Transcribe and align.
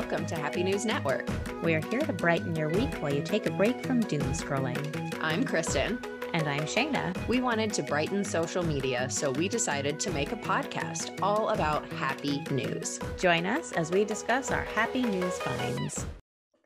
welcome 0.00 0.24
to 0.24 0.34
Happy 0.34 0.62
News 0.62 0.86
Network. 0.86 1.28
We're 1.62 1.82
here 1.90 2.00
to 2.00 2.12
brighten 2.14 2.56
your 2.56 2.70
week 2.70 2.94
while 3.02 3.12
you 3.12 3.20
take 3.20 3.44
a 3.44 3.50
break 3.50 3.84
from 3.84 4.00
doom 4.00 4.22
scrolling. 4.32 5.14
I'm 5.20 5.44
Kristen. 5.44 5.98
And 6.32 6.48
I'm 6.48 6.62
Shayna. 6.62 7.14
We 7.28 7.42
wanted 7.42 7.74
to 7.74 7.82
brighten 7.82 8.24
social 8.24 8.62
media, 8.62 9.10
so 9.10 9.30
we 9.32 9.46
decided 9.46 10.00
to 10.00 10.10
make 10.12 10.32
a 10.32 10.36
podcast 10.36 11.18
all 11.20 11.50
about 11.50 11.86
happy 11.92 12.40
news. 12.50 12.98
Join 13.18 13.44
us 13.44 13.72
as 13.72 13.90
we 13.90 14.06
discuss 14.06 14.50
our 14.50 14.62
happy 14.62 15.02
news 15.02 15.36
finds. 15.40 16.06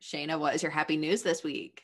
Shayna, 0.00 0.38
what 0.38 0.54
is 0.54 0.62
your 0.62 0.70
happy 0.70 0.96
news 0.96 1.22
this 1.22 1.42
week? 1.42 1.82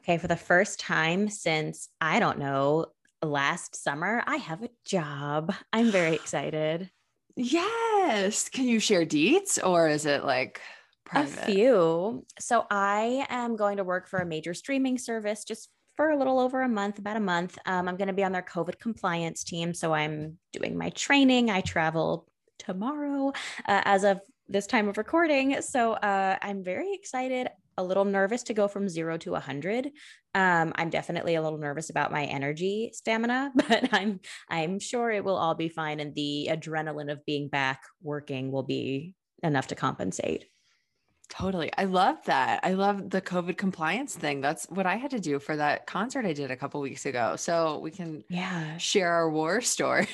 Okay, 0.00 0.18
for 0.18 0.28
the 0.28 0.36
first 0.36 0.78
time 0.78 1.30
since, 1.30 1.88
I 2.02 2.20
don't 2.20 2.38
know, 2.38 2.88
last 3.22 3.74
summer, 3.74 4.22
I 4.26 4.36
have 4.36 4.62
a 4.62 4.70
job. 4.84 5.54
I'm 5.72 5.90
very 5.90 6.14
excited. 6.14 6.90
Yes. 7.36 8.50
Can 8.50 8.66
you 8.66 8.80
share 8.80 9.06
deets 9.06 9.58
or 9.64 9.88
is 9.88 10.04
it 10.04 10.24
like 10.24 10.60
private? 11.10 11.42
A 11.42 11.46
few. 11.46 12.24
So 12.38 12.66
I 12.70 13.26
am 13.28 13.56
going 13.56 13.78
to 13.78 13.84
work 13.84 14.08
for 14.08 14.18
a 14.20 14.26
major 14.26 14.54
streaming 14.54 14.98
service 14.98 15.44
just 15.44 15.68
for 15.96 16.10
a 16.10 16.16
little 16.16 16.40
over 16.40 16.62
a 16.62 16.68
month, 16.68 16.98
about 16.98 17.16
a 17.16 17.20
month. 17.20 17.58
Um, 17.66 17.88
I'm 17.88 17.96
going 17.96 18.08
to 18.08 18.14
be 18.14 18.24
on 18.24 18.32
their 18.32 18.42
COVID 18.42 18.78
compliance 18.78 19.44
team. 19.44 19.74
So 19.74 19.92
I'm 19.92 20.38
doing 20.52 20.78
my 20.78 20.90
training. 20.90 21.50
I 21.50 21.60
travel 21.60 22.26
tomorrow 22.58 23.32
uh, 23.66 23.82
as 23.84 24.04
of 24.04 24.20
this 24.48 24.66
time 24.66 24.88
of 24.88 24.98
recording. 24.98 25.60
So 25.62 25.92
uh, 25.92 26.36
I'm 26.40 26.64
very 26.64 26.92
excited, 26.92 27.48
a 27.76 27.84
little 27.84 28.04
nervous 28.04 28.42
to 28.44 28.54
go 28.54 28.66
from 28.66 28.88
zero 28.88 29.16
to 29.18 29.32
100. 29.32 29.90
Um, 30.34 30.72
I'm 30.74 30.90
definitely 30.90 31.34
a 31.34 31.42
little 31.42 31.58
nervous 31.58 31.90
about 31.90 32.12
my 32.12 32.24
energy 32.24 32.90
stamina, 32.92 33.52
but 33.54 33.92
I'm 33.92 34.20
I'm 34.48 34.78
sure 34.78 35.10
it 35.10 35.24
will 35.24 35.36
all 35.36 35.54
be 35.54 35.68
fine, 35.68 36.00
and 36.00 36.14
the 36.14 36.48
adrenaline 36.50 37.10
of 37.10 37.24
being 37.26 37.48
back 37.48 37.82
working 38.02 38.50
will 38.50 38.62
be 38.62 39.14
enough 39.42 39.68
to 39.68 39.74
compensate. 39.74 40.46
Totally. 41.30 41.70
I 41.78 41.84
love 41.84 42.18
that. 42.24 42.60
I 42.64 42.72
love 42.72 43.08
the 43.08 43.22
COVID 43.22 43.56
compliance 43.56 44.14
thing. 44.16 44.40
That's 44.40 44.66
what 44.66 44.84
I 44.84 44.96
had 44.96 45.12
to 45.12 45.20
do 45.20 45.38
for 45.38 45.56
that 45.56 45.86
concert 45.86 46.26
I 46.26 46.32
did 46.32 46.50
a 46.50 46.56
couple 46.56 46.80
weeks 46.80 47.06
ago. 47.06 47.36
So 47.36 47.78
we 47.78 47.92
can 47.92 48.24
yeah 48.28 48.76
share 48.78 49.12
our 49.12 49.30
war 49.30 49.60
story. 49.60 50.08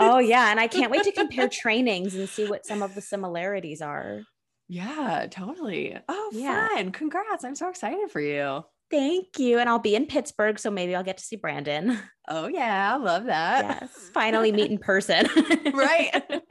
oh 0.00 0.18
yeah, 0.18 0.50
and 0.50 0.60
I 0.60 0.68
can't 0.68 0.90
wait 0.90 1.02
to 1.04 1.12
compare 1.12 1.48
trainings 1.48 2.14
and 2.14 2.28
see 2.28 2.46
what 2.48 2.64
some 2.64 2.82
of 2.82 2.94
the 2.94 3.00
similarities 3.00 3.82
are. 3.82 4.22
Yeah, 4.68 5.26
totally. 5.30 5.96
Oh, 6.08 6.30
yeah. 6.32 6.68
fun. 6.68 6.92
Congrats. 6.92 7.42
I'm 7.42 7.54
so 7.54 7.70
excited 7.70 8.10
for 8.10 8.20
you. 8.20 8.64
Thank 8.90 9.38
you. 9.38 9.58
And 9.58 9.68
I'll 9.68 9.78
be 9.78 9.94
in 9.94 10.06
Pittsburgh, 10.06 10.58
so 10.58 10.70
maybe 10.70 10.94
I'll 10.94 11.04
get 11.04 11.18
to 11.18 11.24
see 11.24 11.36
Brandon. 11.36 11.98
Oh 12.26 12.46
yeah, 12.46 12.94
I 12.94 12.96
love 12.96 13.24
that. 13.24 13.80
Yes, 13.80 14.10
finally 14.12 14.52
meet 14.52 14.70
in 14.70 14.78
person. 14.78 15.26
right. 15.74 16.42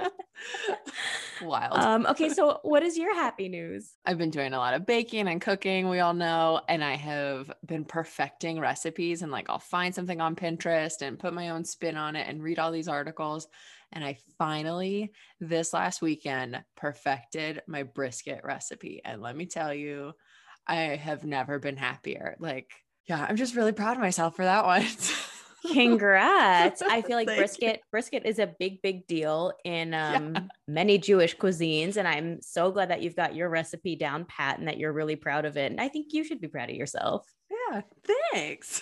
Wild. 1.42 1.78
Um, 1.78 2.06
okay, 2.08 2.30
so 2.30 2.60
what 2.64 2.84
is 2.84 2.98
your 2.98 3.14
happy 3.14 3.48
news? 3.48 3.94
I've 4.06 4.18
been 4.18 4.32
doing 4.32 4.54
a 4.54 4.58
lot 4.58 4.74
of 4.74 4.86
baking 4.86 5.28
and 5.28 5.40
cooking, 5.40 5.90
we 5.90 6.00
all 6.00 6.14
know, 6.14 6.62
and 6.68 6.84
I 6.84 6.96
have 6.96 7.52
been 7.66 7.86
perfecting 7.86 8.60
recipes 8.60 9.22
and 9.22 9.32
like 9.32 9.50
I'll 9.50 9.60
find 9.60 9.94
something 9.94 10.20
on 10.20 10.36
Pinterest 10.36 11.02
and 11.02 11.20
put 11.20 11.34
my 11.34 11.50
own 11.50 11.64
spin 11.64 11.96
on 11.96 12.16
it 12.16 12.28
and 12.28 12.42
read 12.42 12.60
all 12.60 12.72
these 12.72 12.88
articles. 12.88 13.48
And 13.92 14.04
I 14.04 14.18
finally, 14.38 15.12
this 15.40 15.74
last 15.74 16.02
weekend, 16.02 16.62
perfected 16.76 17.62
my 17.68 17.84
brisket 17.84 18.42
recipe. 18.44 19.02
And 19.06 19.22
let 19.22 19.36
me 19.36 19.46
tell 19.46 19.74
you, 19.74 20.14
I 20.68 20.76
have 20.76 21.23
never 21.23 21.60
been 21.60 21.78
happier. 21.78 22.36
Like, 22.40 22.72
yeah, 23.06 23.26
I'm 23.28 23.38
just 23.38 23.56
really 23.56 23.72
proud 23.72 23.98
of 23.98 24.02
myself 24.02 24.36
for 24.36 24.46
that 24.46 24.66
one. 24.66 24.86
Congrats. 25.74 26.82
I 26.82 27.02
feel 27.02 27.18
like 27.18 27.28
brisket 27.28 27.78
you. 27.78 27.82
brisket 27.92 28.26
is 28.26 28.40
a 28.40 28.48
big 28.59 28.82
big 28.82 29.08
deal 29.08 29.52
in 29.66 29.94
um, 29.94 30.34
yeah. 30.34 30.42
many 30.68 30.98
Jewish 30.98 31.36
cuisines 31.36 31.98
and 31.98 32.08
I'm 32.08 32.42
so 32.42 32.72
glad 32.72 32.90
that 32.90 33.02
you've 33.02 33.16
got 33.16 33.36
your 33.36 33.50
recipe 33.50 33.96
down 33.96 34.26
pat 34.26 34.59
and 34.59 34.68
that 34.68 34.78
you're 34.78 34.94
really 34.94 35.16
proud 35.16 35.46
of 35.46 35.58
it. 35.58 35.72
And 35.72 35.81
I 35.81 35.90
think 35.90 36.14
you 36.14 36.24
should 36.24 36.40
be 36.40 36.47
proud 36.47 36.70
of 36.70 36.75
yourself. 36.75 37.25
Yeah, 37.50 37.81
thanks 38.31 38.81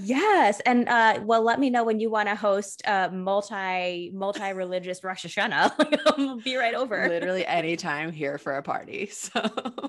yes 0.00 0.60
and 0.66 0.88
uh, 0.88 1.20
well 1.22 1.42
let 1.42 1.60
me 1.60 1.70
know 1.70 1.84
when 1.84 2.00
you 2.00 2.10
want 2.10 2.28
to 2.28 2.34
host 2.34 2.82
a 2.86 3.10
multi 3.10 4.10
multi 4.12 4.52
religious 4.52 5.02
rosh 5.04 5.24
hashanah. 5.26 6.42
Be 6.44 6.56
right 6.56 6.74
over. 6.74 7.08
Literally 7.08 7.46
anytime 7.46 8.12
here 8.12 8.38
for 8.38 8.56
a 8.56 8.62
party 8.62 9.06
so. 9.06 9.40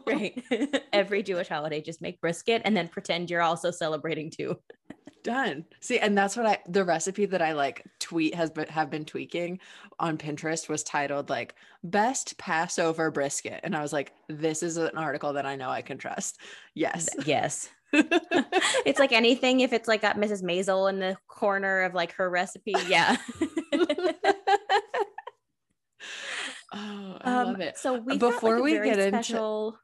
Right. 0.05 0.43
Every 0.93 1.23
jewish 1.23 1.49
holiday 1.49 1.81
just 1.81 2.01
make 2.01 2.21
brisket 2.21 2.61
and 2.65 2.75
then 2.75 2.87
pretend 2.87 3.29
you're 3.29 3.41
also 3.41 3.71
celebrating 3.71 4.29
too. 4.29 4.57
Done. 5.23 5.65
See 5.81 5.99
and 5.99 6.17
that's 6.17 6.37
what 6.37 6.45
i 6.45 6.59
the 6.69 6.85
recipe 6.85 7.25
that 7.25 7.41
i 7.41 7.53
like 7.53 7.83
tweet 7.99 8.33
has 8.35 8.49
been 8.49 8.67
have 8.67 8.89
been 8.89 9.03
tweaking 9.03 9.59
on 9.99 10.17
pinterest 10.17 10.69
was 10.69 10.83
titled 10.83 11.29
like 11.29 11.55
best 11.83 12.37
passover 12.37 13.11
brisket 13.11 13.59
and 13.63 13.75
i 13.75 13.81
was 13.81 13.91
like 13.91 14.13
this 14.29 14.63
is 14.63 14.77
an 14.77 14.95
article 14.95 15.33
that 15.33 15.45
i 15.45 15.55
know 15.55 15.69
i 15.69 15.81
can 15.81 15.97
trust. 15.97 16.39
Yes. 16.73 17.09
Yes 17.25 17.69
it's 17.93 18.99
like 18.99 19.11
anything 19.11 19.61
if 19.61 19.73
it's 19.73 19.87
like 19.87 20.01
got 20.01 20.17
Mrs. 20.17 20.43
Maisel 20.43 20.89
in 20.89 20.99
the 20.99 21.17
corner 21.27 21.83
of 21.83 21.93
like 21.93 22.13
her 22.13 22.29
recipe. 22.29 22.75
Yeah. 22.87 23.17
oh, 26.73 27.17
I 27.21 27.21
um, 27.23 27.47
love 27.47 27.59
it. 27.61 27.77
So 27.77 27.99
we 27.99 28.17
before 28.17 28.55
like 28.55 28.63
we 28.63 28.73
get 28.73 29.13
special... 29.13 29.67
into 29.69 29.79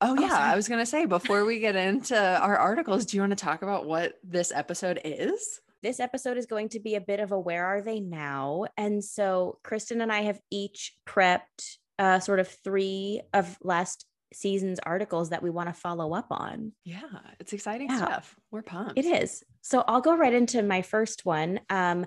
Oh 0.00 0.20
yeah, 0.20 0.32
oh, 0.32 0.36
I 0.36 0.54
was 0.56 0.68
going 0.68 0.80
to 0.80 0.86
say 0.86 1.06
before 1.06 1.46
we 1.46 1.60
get 1.60 1.76
into 1.76 2.18
our 2.18 2.58
articles, 2.58 3.06
do 3.06 3.16
you 3.16 3.22
want 3.22 3.30
to 3.30 3.42
talk 3.42 3.62
about 3.62 3.86
what 3.86 4.14
this 4.22 4.52
episode 4.52 5.00
is? 5.02 5.60
This 5.82 5.98
episode 5.98 6.36
is 6.36 6.44
going 6.44 6.68
to 6.70 6.80
be 6.80 6.94
a 6.94 7.00
bit 7.00 7.20
of 7.20 7.32
a 7.32 7.38
where 7.38 7.64
are 7.64 7.80
they 7.80 8.00
now? 8.00 8.66
And 8.76 9.02
so 9.02 9.58
Kristen 9.62 10.02
and 10.02 10.12
I 10.12 10.22
have 10.22 10.40
each 10.50 10.94
prepped 11.08 11.78
uh, 11.98 12.20
sort 12.20 12.40
of 12.40 12.48
three 12.48 13.22
of 13.32 13.56
last 13.62 14.04
season's 14.34 14.80
articles 14.80 15.30
that 15.30 15.42
we 15.42 15.50
want 15.50 15.68
to 15.68 15.74
follow 15.74 16.14
up 16.14 16.26
on. 16.30 16.72
Yeah, 16.84 17.00
it's 17.40 17.52
exciting 17.52 17.88
yeah. 17.88 17.96
stuff. 17.96 18.36
We're 18.50 18.62
pumped. 18.62 18.98
It 18.98 19.04
is. 19.04 19.42
So 19.62 19.84
I'll 19.86 20.00
go 20.00 20.16
right 20.16 20.34
into 20.34 20.62
my 20.62 20.82
first 20.82 21.24
one. 21.24 21.60
Um, 21.70 22.06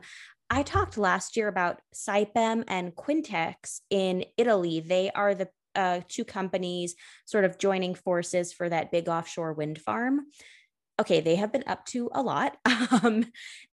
I 0.49 0.63
talked 0.63 0.97
last 0.97 1.35
year 1.35 1.47
about 1.47 1.81
Saipem 1.93 2.63
and 2.67 2.95
Qint'x 2.95 3.81
in 3.89 4.25
Italy. 4.38 4.79
They 4.79 5.11
are 5.11 5.35
the 5.35 5.49
uh, 5.75 6.01
two 6.07 6.25
companies 6.25 6.95
sort 7.25 7.45
of 7.45 7.59
joining 7.59 7.93
forces 7.93 8.51
for 8.53 8.67
that 8.67 8.91
big 8.91 9.07
offshore 9.07 9.53
wind 9.53 9.79
farm 9.79 10.21
okay, 11.00 11.22
they 11.22 11.35
have 11.35 11.52
been 11.52 11.63
up 11.68 11.85
to 11.88 12.09
a 12.13 12.22
lot. 12.22 12.58
Um, 13.03 13.25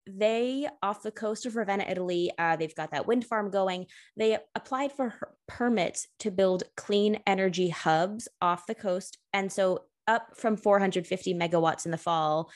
they, 0.08 0.68
off 0.82 1.04
the 1.04 1.12
coast 1.12 1.46
of 1.46 1.56
Ravenna, 1.56 1.86
Italy, 1.88 2.32
uh, 2.38 2.56
they've 2.56 2.76
got 2.76 2.92
that 2.92 3.06
wind 3.06 3.26
farm 3.26 3.52
going. 3.52 3.86
They 4.18 4.38
applied 4.56 4.92
for 4.92 5.14
permits 5.48 6.08
to 6.20 6.32
build 6.32 6.64
clean 6.76 7.20
energy 7.28 7.70
hubs 7.70 8.28
off 8.42 8.66
the 8.66 8.76
coast. 8.76 9.18
And 9.34 9.52
so, 9.52 9.84
up 10.08 10.36
from 10.36 10.58
450 10.58 11.36
megawatts 11.36 11.86
in 11.86 11.92
the 11.92 11.98
fall, 11.98 12.50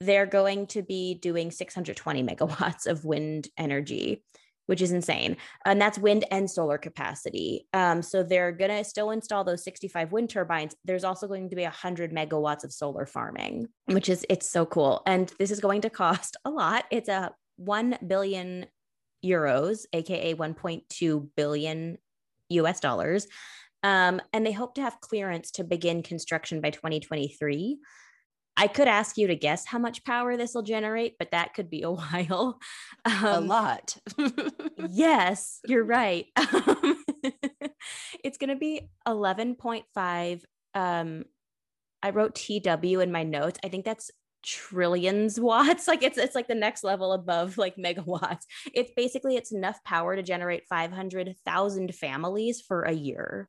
they're 0.00 0.26
going 0.26 0.66
to 0.68 0.82
be 0.82 1.14
doing 1.14 1.50
620 1.50 2.22
megawatts 2.22 2.86
of 2.86 3.04
wind 3.04 3.48
energy 3.58 4.22
which 4.66 4.82
is 4.82 4.92
insane. 4.92 5.36
And 5.64 5.80
that's 5.80 5.98
wind 5.98 6.24
and 6.30 6.50
solar 6.50 6.78
capacity. 6.78 7.66
Um, 7.72 8.02
so 8.02 8.22
they're 8.22 8.52
going 8.52 8.70
to 8.70 8.84
still 8.84 9.10
install 9.10 9.44
those 9.44 9.64
65 9.64 10.12
wind 10.12 10.30
turbines. 10.30 10.74
There's 10.84 11.04
also 11.04 11.26
going 11.26 11.50
to 11.50 11.56
be 11.56 11.62
100 11.62 12.12
megawatts 12.12 12.64
of 12.64 12.72
solar 12.72 13.06
farming, 13.06 13.68
which 13.86 14.08
is, 14.08 14.26
it's 14.28 14.50
so 14.50 14.66
cool. 14.66 15.02
And 15.06 15.32
this 15.38 15.50
is 15.50 15.60
going 15.60 15.80
to 15.82 15.90
cost 15.96 16.36
a 16.44 16.50
lot. 16.50 16.84
It's 16.90 17.08
a 17.08 17.32
1 17.56 17.98
billion 18.06 18.66
euros, 19.24 19.86
AKA 19.92 20.34
1.2 20.34 21.28
billion 21.36 21.98
US 22.50 22.80
dollars. 22.80 23.26
Um, 23.82 24.20
and 24.32 24.44
they 24.44 24.52
hope 24.52 24.74
to 24.74 24.82
have 24.82 25.00
clearance 25.00 25.50
to 25.52 25.64
begin 25.64 26.02
construction 26.02 26.60
by 26.60 26.70
2023. 26.70 27.78
I 28.56 28.68
could 28.68 28.88
ask 28.88 29.18
you 29.18 29.26
to 29.26 29.36
guess 29.36 29.66
how 29.66 29.78
much 29.78 30.04
power 30.04 30.36
this 30.36 30.54
will 30.54 30.62
generate, 30.62 31.18
but 31.18 31.32
that 31.32 31.54
could 31.54 31.68
be 31.68 31.82
a 31.82 31.90
while. 31.90 32.58
Um, 33.04 33.24
a 33.24 33.40
lot. 33.40 33.96
yes, 34.88 35.60
you're 35.66 35.84
right. 35.84 36.26
it's 38.24 38.38
going 38.38 38.50
to 38.50 38.56
be 38.56 38.88
11.5. 39.06 40.42
Um, 40.74 41.24
I 42.02 42.10
wrote 42.10 42.34
TW 42.34 43.00
in 43.00 43.12
my 43.12 43.22
notes. 43.24 43.58
I 43.64 43.68
think 43.68 43.84
that's 43.84 44.10
trillions 44.42 45.40
watts. 45.40 45.88
Like 45.88 46.02
it's 46.02 46.18
it's 46.18 46.34
like 46.34 46.46
the 46.46 46.54
next 46.54 46.84
level 46.84 47.12
above 47.12 47.58
like 47.58 47.76
megawatts. 47.76 48.44
It's 48.72 48.92
basically 48.96 49.36
it's 49.36 49.52
enough 49.52 49.82
power 49.84 50.14
to 50.14 50.22
generate 50.22 50.66
500,000 50.68 51.94
families 51.94 52.60
for 52.60 52.82
a 52.82 52.92
year. 52.92 53.48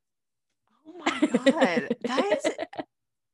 Oh 0.86 0.98
my 0.98 1.20
god. 1.20 1.96
that 2.02 2.40
is 2.44 2.52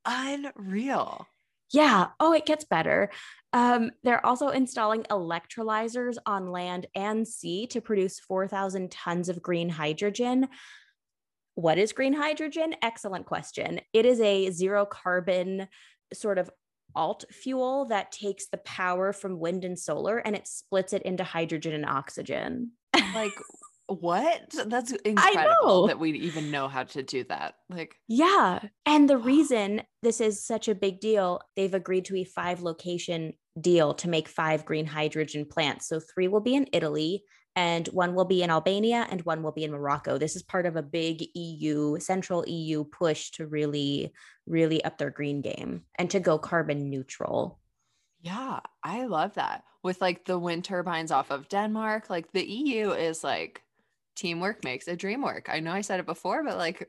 unreal. 0.05 1.27
Yeah. 1.71 2.07
Oh, 2.19 2.33
it 2.33 2.45
gets 2.45 2.63
better. 2.63 3.09
Um, 3.53 3.91
they're 4.03 4.25
also 4.25 4.49
installing 4.49 5.03
electrolyzers 5.03 6.17
on 6.25 6.51
land 6.51 6.87
and 6.93 7.27
sea 7.27 7.67
to 7.67 7.81
produce 7.81 8.19
4,000 8.19 8.91
tons 8.91 9.29
of 9.29 9.41
green 9.41 9.69
hydrogen. 9.69 10.47
What 11.55 11.77
is 11.77 11.93
green 11.93 12.13
hydrogen? 12.13 12.75
Excellent 12.81 13.25
question. 13.25 13.79
It 13.93 14.05
is 14.05 14.19
a 14.19 14.51
zero 14.51 14.85
carbon 14.85 15.67
sort 16.13 16.37
of 16.37 16.51
alt 16.95 17.25
fuel 17.31 17.85
that 17.85 18.11
takes 18.11 18.47
the 18.47 18.57
power 18.57 19.11
from 19.11 19.39
wind 19.39 19.65
and 19.65 19.77
solar 19.79 20.17
and 20.17 20.35
it 20.35 20.47
splits 20.47 20.93
it 20.93 21.01
into 21.03 21.23
hydrogen 21.23 21.73
and 21.73 21.85
oxygen. 21.85 22.71
Like, 23.13 23.31
what? 23.87 24.53
That's 24.65 24.91
incredible 24.91 25.87
that 25.87 25.99
we 25.99 26.11
even 26.11 26.51
know 26.51 26.67
how 26.67 26.83
to 26.83 27.03
do 27.03 27.23
that. 27.25 27.55
Like, 27.69 27.95
yeah. 28.07 28.59
And 28.85 29.09
the 29.09 29.17
reason 29.17 29.83
this 30.01 30.21
is 30.21 30.43
such 30.43 30.67
a 30.67 30.75
big 30.75 30.99
deal, 30.99 31.41
they've 31.55 31.73
agreed 31.73 32.05
to 32.05 32.17
a 32.17 32.23
five 32.23 32.61
location 32.61 33.33
deal 33.59 33.93
to 33.95 34.09
make 34.09 34.27
five 34.27 34.65
green 34.65 34.85
hydrogen 34.85 35.45
plants. 35.45 35.87
So 35.87 35.99
three 35.99 36.27
will 36.27 36.41
be 36.41 36.55
in 36.55 36.67
Italy, 36.73 37.23
and 37.55 37.87
one 37.89 38.15
will 38.15 38.25
be 38.25 38.43
in 38.43 38.49
Albania, 38.49 39.07
and 39.09 39.21
one 39.21 39.43
will 39.43 39.51
be 39.51 39.63
in 39.63 39.71
Morocco. 39.71 40.17
This 40.17 40.35
is 40.35 40.43
part 40.43 40.65
of 40.65 40.75
a 40.75 40.83
big 40.83 41.23
EU, 41.35 41.99
central 41.99 42.43
EU 42.47 42.83
push 42.83 43.31
to 43.31 43.47
really, 43.47 44.11
really 44.45 44.83
up 44.83 44.97
their 44.97 45.11
green 45.11 45.41
game 45.41 45.83
and 45.95 46.09
to 46.09 46.19
go 46.19 46.37
carbon 46.37 46.89
neutral. 46.89 47.59
Yeah, 48.21 48.59
I 48.83 49.05
love 49.05 49.35
that. 49.35 49.63
With 49.83 50.01
like 50.01 50.25
the 50.25 50.39
wind 50.39 50.65
turbines 50.65 51.11
off 51.11 51.29
of 51.29 51.47
Denmark, 51.47 52.09
like 52.09 52.31
the 52.31 52.43
EU 52.43 52.89
is 52.91 53.23
like 53.23 53.61
teamwork 54.15 54.63
makes 54.63 54.87
a 54.87 54.95
dream 54.95 55.21
work. 55.21 55.47
I 55.49 55.59
know 55.59 55.71
I 55.71 55.81
said 55.81 55.99
it 55.99 56.05
before, 56.05 56.43
but 56.43 56.57
like 56.57 56.87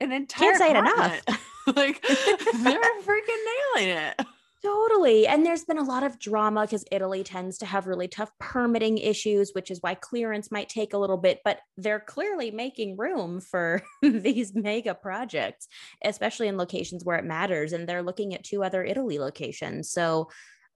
an 0.00 0.12
entire 0.12 0.52
can't 0.52 0.58
say 0.58 0.70
it 0.70 0.76
enough. 0.76 1.20
like 1.76 2.02
they're 2.02 3.00
freaking 3.02 3.44
nailing 3.76 3.96
it. 3.96 4.20
Totally. 4.62 5.26
And 5.26 5.44
there's 5.44 5.64
been 5.64 5.78
a 5.78 5.82
lot 5.82 6.02
of 6.02 6.18
drama 6.18 6.62
because 6.62 6.84
Italy 6.92 7.24
tends 7.24 7.56
to 7.58 7.66
have 7.66 7.86
really 7.86 8.08
tough 8.08 8.30
permitting 8.38 8.98
issues, 8.98 9.52
which 9.54 9.70
is 9.70 9.78
why 9.80 9.94
clearance 9.94 10.50
might 10.50 10.68
take 10.68 10.92
a 10.92 10.98
little 10.98 11.16
bit, 11.16 11.40
but 11.44 11.60
they're 11.78 12.00
clearly 12.00 12.50
making 12.50 12.98
room 12.98 13.40
for 13.40 13.82
these 14.02 14.54
mega 14.54 14.94
projects, 14.94 15.66
especially 16.04 16.48
in 16.48 16.58
locations 16.58 17.04
where 17.04 17.16
it 17.16 17.24
matters. 17.24 17.72
And 17.72 17.88
they're 17.88 18.02
looking 18.02 18.34
at 18.34 18.44
two 18.44 18.62
other 18.62 18.84
Italy 18.84 19.18
locations. 19.18 19.90
So 19.90 20.28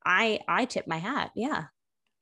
I 0.04 0.40
I 0.48 0.64
tip 0.64 0.86
my 0.86 0.98
hat. 0.98 1.30
Yeah. 1.34 1.64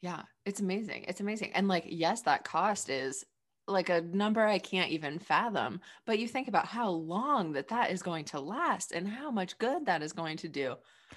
Yeah, 0.03 0.23
it's 0.45 0.61
amazing. 0.61 1.05
It's 1.09 1.21
amazing. 1.21 1.53
And 1.55 1.69
like, 1.69 1.85
yes, 1.87 2.23
that 2.23 2.45
cost 2.45 2.91
is 2.91 3.25
like 3.69 3.89
a 3.89 4.01
number 4.01 4.45
I 4.45 4.59
can't 4.59 4.91
even 4.91 5.21
fathom. 5.21 5.81
But 6.05 6.19
you 6.19 6.27
think 6.27 6.49
about 6.49 6.67
how 6.67 6.91
long 6.91 7.53
that 7.53 7.69
that 7.69 7.93
is 7.93 8.03
going 8.03 8.25
to 8.27 8.41
last 8.41 8.93
and 8.93 9.09
how 9.09 9.31
much 9.31 9.57
good 9.59 9.87
that 9.87 10.03
is 10.03 10.13
going 10.13 10.37
to 10.39 10.49
do. 10.49 10.75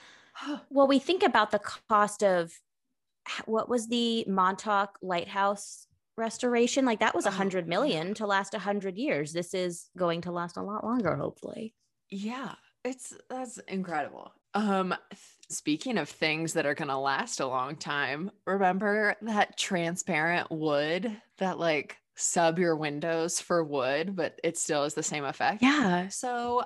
well, 0.69 0.87
we 0.87 0.99
think 0.99 1.23
about 1.23 1.51
the 1.51 1.61
cost 1.89 2.23
of 2.23 2.53
what 3.45 3.67
was 3.67 3.87
the 3.87 4.23
Montauk 4.27 4.99
Lighthouse 5.01 5.87
restoration? 6.15 6.85
Like 6.85 6.99
that 6.99 7.15
was 7.15 7.25
a 7.25 7.29
oh, 7.29 7.31
hundred 7.31 7.67
million 7.67 8.13
to 8.15 8.27
last 8.27 8.53
a 8.53 8.59
hundred 8.59 8.97
years. 8.97 9.33
This 9.33 9.55
is 9.55 9.89
going 9.97 10.21
to 10.21 10.31
last 10.31 10.57
a 10.57 10.61
lot 10.61 10.83
longer, 10.83 11.15
hopefully. 11.15 11.73
Yeah, 12.11 12.53
it's 12.83 13.13
that's 13.29 13.57
incredible. 13.67 14.31
Um, 14.53 14.95
Speaking 15.49 15.97
of 15.97 16.09
things 16.09 16.53
that 16.53 16.65
are 16.65 16.73
going 16.73 16.87
to 16.87 16.97
last 16.97 17.39
a 17.39 17.47
long 17.47 17.75
time, 17.75 18.31
remember 18.45 19.15
that 19.21 19.57
transparent 19.57 20.51
wood 20.51 21.15
that 21.37 21.59
like 21.59 21.97
sub 22.15 22.57
your 22.57 22.75
windows 22.75 23.39
for 23.39 23.63
wood, 23.63 24.15
but 24.15 24.39
it 24.43 24.57
still 24.57 24.83
is 24.85 24.93
the 24.93 25.03
same 25.03 25.23
effect? 25.23 25.61
Yeah. 25.61 26.07
So 26.07 26.63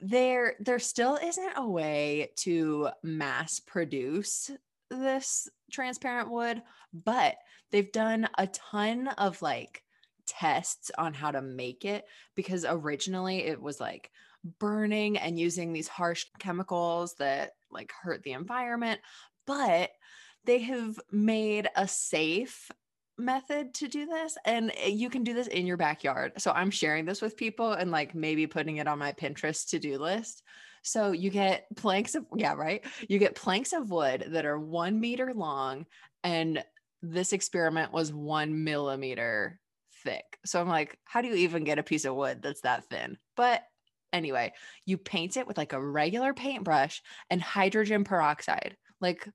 there 0.00 0.54
there 0.60 0.78
still 0.78 1.18
isn't 1.22 1.52
a 1.56 1.68
way 1.68 2.30
to 2.36 2.88
mass 3.02 3.60
produce 3.60 4.50
this 4.90 5.48
transparent 5.70 6.30
wood, 6.30 6.62
but 6.92 7.36
they've 7.70 7.92
done 7.92 8.28
a 8.38 8.46
ton 8.46 9.08
of 9.08 9.42
like 9.42 9.82
tests 10.26 10.90
on 10.96 11.12
how 11.12 11.30
to 11.30 11.42
make 11.42 11.84
it 11.84 12.04
because 12.34 12.64
originally 12.68 13.44
it 13.44 13.60
was 13.60 13.80
like 13.80 14.10
burning 14.58 15.18
and 15.18 15.38
using 15.38 15.72
these 15.72 15.88
harsh 15.88 16.26
chemicals 16.38 17.14
that 17.18 17.52
like 17.70 17.92
hurt 18.02 18.22
the 18.22 18.32
environment, 18.32 19.00
but 19.46 19.90
they 20.44 20.58
have 20.60 20.98
made 21.10 21.68
a 21.76 21.86
safe 21.86 22.70
method 23.18 23.74
to 23.74 23.86
do 23.86 24.06
this 24.06 24.36
and 24.46 24.72
eh, 24.78 24.88
you 24.88 25.10
can 25.10 25.22
do 25.22 25.34
this 25.34 25.46
in 25.46 25.66
your 25.66 25.76
backyard. 25.76 26.32
So 26.38 26.50
I'm 26.52 26.70
sharing 26.70 27.04
this 27.04 27.20
with 27.20 27.36
people 27.36 27.72
and 27.72 27.90
like 27.90 28.14
maybe 28.14 28.46
putting 28.46 28.78
it 28.78 28.88
on 28.88 28.98
my 28.98 29.12
Pinterest 29.12 29.68
to-do 29.68 29.98
list. 29.98 30.42
So 30.82 31.12
you 31.12 31.30
get 31.30 31.66
planks 31.76 32.14
of 32.14 32.24
yeah, 32.34 32.54
right? 32.54 32.84
You 33.08 33.18
get 33.18 33.34
planks 33.34 33.72
of 33.72 33.90
wood 33.90 34.28
that 34.28 34.46
are 34.46 34.58
1 34.58 34.98
meter 34.98 35.32
long 35.34 35.84
and 36.24 36.64
this 37.02 37.32
experiment 37.32 37.92
was 37.92 38.12
1 38.12 38.64
millimeter 38.64 39.58
thick. 40.02 40.38
So 40.44 40.60
I'm 40.60 40.68
like, 40.68 40.98
how 41.04 41.20
do 41.20 41.28
you 41.28 41.34
even 41.34 41.64
get 41.64 41.78
a 41.78 41.82
piece 41.82 42.04
of 42.04 42.14
wood 42.14 42.42
that's 42.42 42.62
that 42.62 42.84
thin? 42.86 43.18
But 43.36 43.62
Anyway, 44.12 44.52
you 44.84 44.98
paint 44.98 45.36
it 45.36 45.46
with 45.46 45.58
like 45.58 45.72
a 45.72 45.80
regular 45.80 46.34
paintbrush 46.34 47.02
and 47.30 47.40
hydrogen 47.40 48.04
peroxide, 48.04 48.76
like 49.00 49.28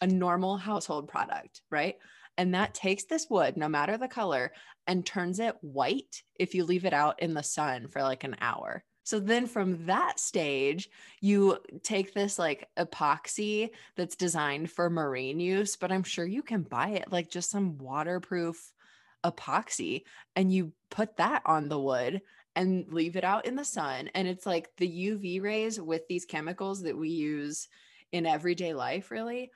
a 0.00 0.06
normal 0.06 0.56
household 0.56 1.08
product, 1.08 1.62
right? 1.70 1.96
And 2.38 2.54
that 2.54 2.74
takes 2.74 3.04
this 3.04 3.28
wood, 3.28 3.56
no 3.56 3.68
matter 3.68 3.98
the 3.98 4.08
color, 4.08 4.52
and 4.86 5.04
turns 5.04 5.38
it 5.38 5.56
white 5.60 6.22
if 6.38 6.54
you 6.54 6.64
leave 6.64 6.84
it 6.84 6.94
out 6.94 7.20
in 7.20 7.34
the 7.34 7.42
sun 7.42 7.88
for 7.88 8.02
like 8.02 8.24
an 8.24 8.36
hour. 8.40 8.84
So 9.04 9.18
then 9.18 9.46
from 9.46 9.86
that 9.86 10.20
stage, 10.20 10.88
you 11.20 11.58
take 11.82 12.14
this 12.14 12.38
like 12.38 12.68
epoxy 12.76 13.70
that's 13.96 14.16
designed 14.16 14.70
for 14.70 14.88
marine 14.88 15.40
use, 15.40 15.76
but 15.76 15.90
I'm 15.90 16.04
sure 16.04 16.24
you 16.26 16.42
can 16.42 16.62
buy 16.62 16.90
it 16.90 17.10
like 17.10 17.28
just 17.28 17.50
some 17.50 17.78
waterproof 17.78 18.72
epoxy 19.24 20.02
and 20.36 20.52
you 20.52 20.72
put 20.90 21.16
that 21.16 21.42
on 21.46 21.68
the 21.68 21.78
wood 21.78 22.22
and 22.54 22.86
leave 22.92 23.16
it 23.16 23.24
out 23.24 23.46
in 23.46 23.56
the 23.56 23.64
sun. 23.64 24.10
And 24.14 24.28
it's 24.28 24.46
like 24.46 24.68
the 24.76 24.88
UV 24.88 25.42
rays 25.42 25.80
with 25.80 26.06
these 26.08 26.24
chemicals 26.24 26.82
that 26.82 26.96
we 26.96 27.08
use 27.08 27.68
in 28.12 28.26
everyday 28.26 28.74
life, 28.74 29.10
really 29.10 29.50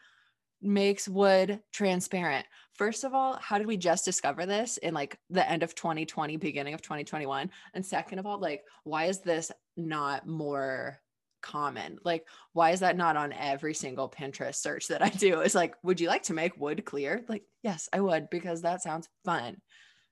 makes 0.62 1.08
wood 1.08 1.60
transparent. 1.72 2.46
First 2.74 3.04
of 3.04 3.14
all, 3.14 3.38
how 3.40 3.58
did 3.58 3.66
we 3.66 3.76
just 3.76 4.04
discover 4.04 4.46
this 4.46 4.78
in 4.78 4.94
like 4.94 5.18
the 5.30 5.48
end 5.48 5.62
of 5.62 5.74
2020, 5.74 6.36
beginning 6.36 6.74
of 6.74 6.82
2021? 6.82 7.50
And 7.74 7.84
second 7.84 8.18
of 8.18 8.26
all, 8.26 8.38
like, 8.38 8.64
why 8.84 9.04
is 9.04 9.20
this 9.20 9.52
not 9.76 10.26
more 10.26 10.98
common? 11.42 11.98
Like, 12.04 12.26
why 12.52 12.70
is 12.70 12.80
that 12.80 12.96
not 12.96 13.16
on 13.16 13.32
every 13.32 13.74
single 13.74 14.08
Pinterest 14.08 14.56
search 14.56 14.88
that 14.88 15.02
I 15.02 15.10
do? 15.10 15.40
Is 15.42 15.54
like, 15.54 15.74
would 15.82 16.00
you 16.00 16.08
like 16.08 16.24
to 16.24 16.34
make 16.34 16.58
wood 16.58 16.84
clear? 16.84 17.24
Like, 17.28 17.44
yes, 17.62 17.88
I 17.92 18.00
would 18.00 18.30
because 18.30 18.62
that 18.62 18.82
sounds 18.82 19.08
fun. 19.24 19.58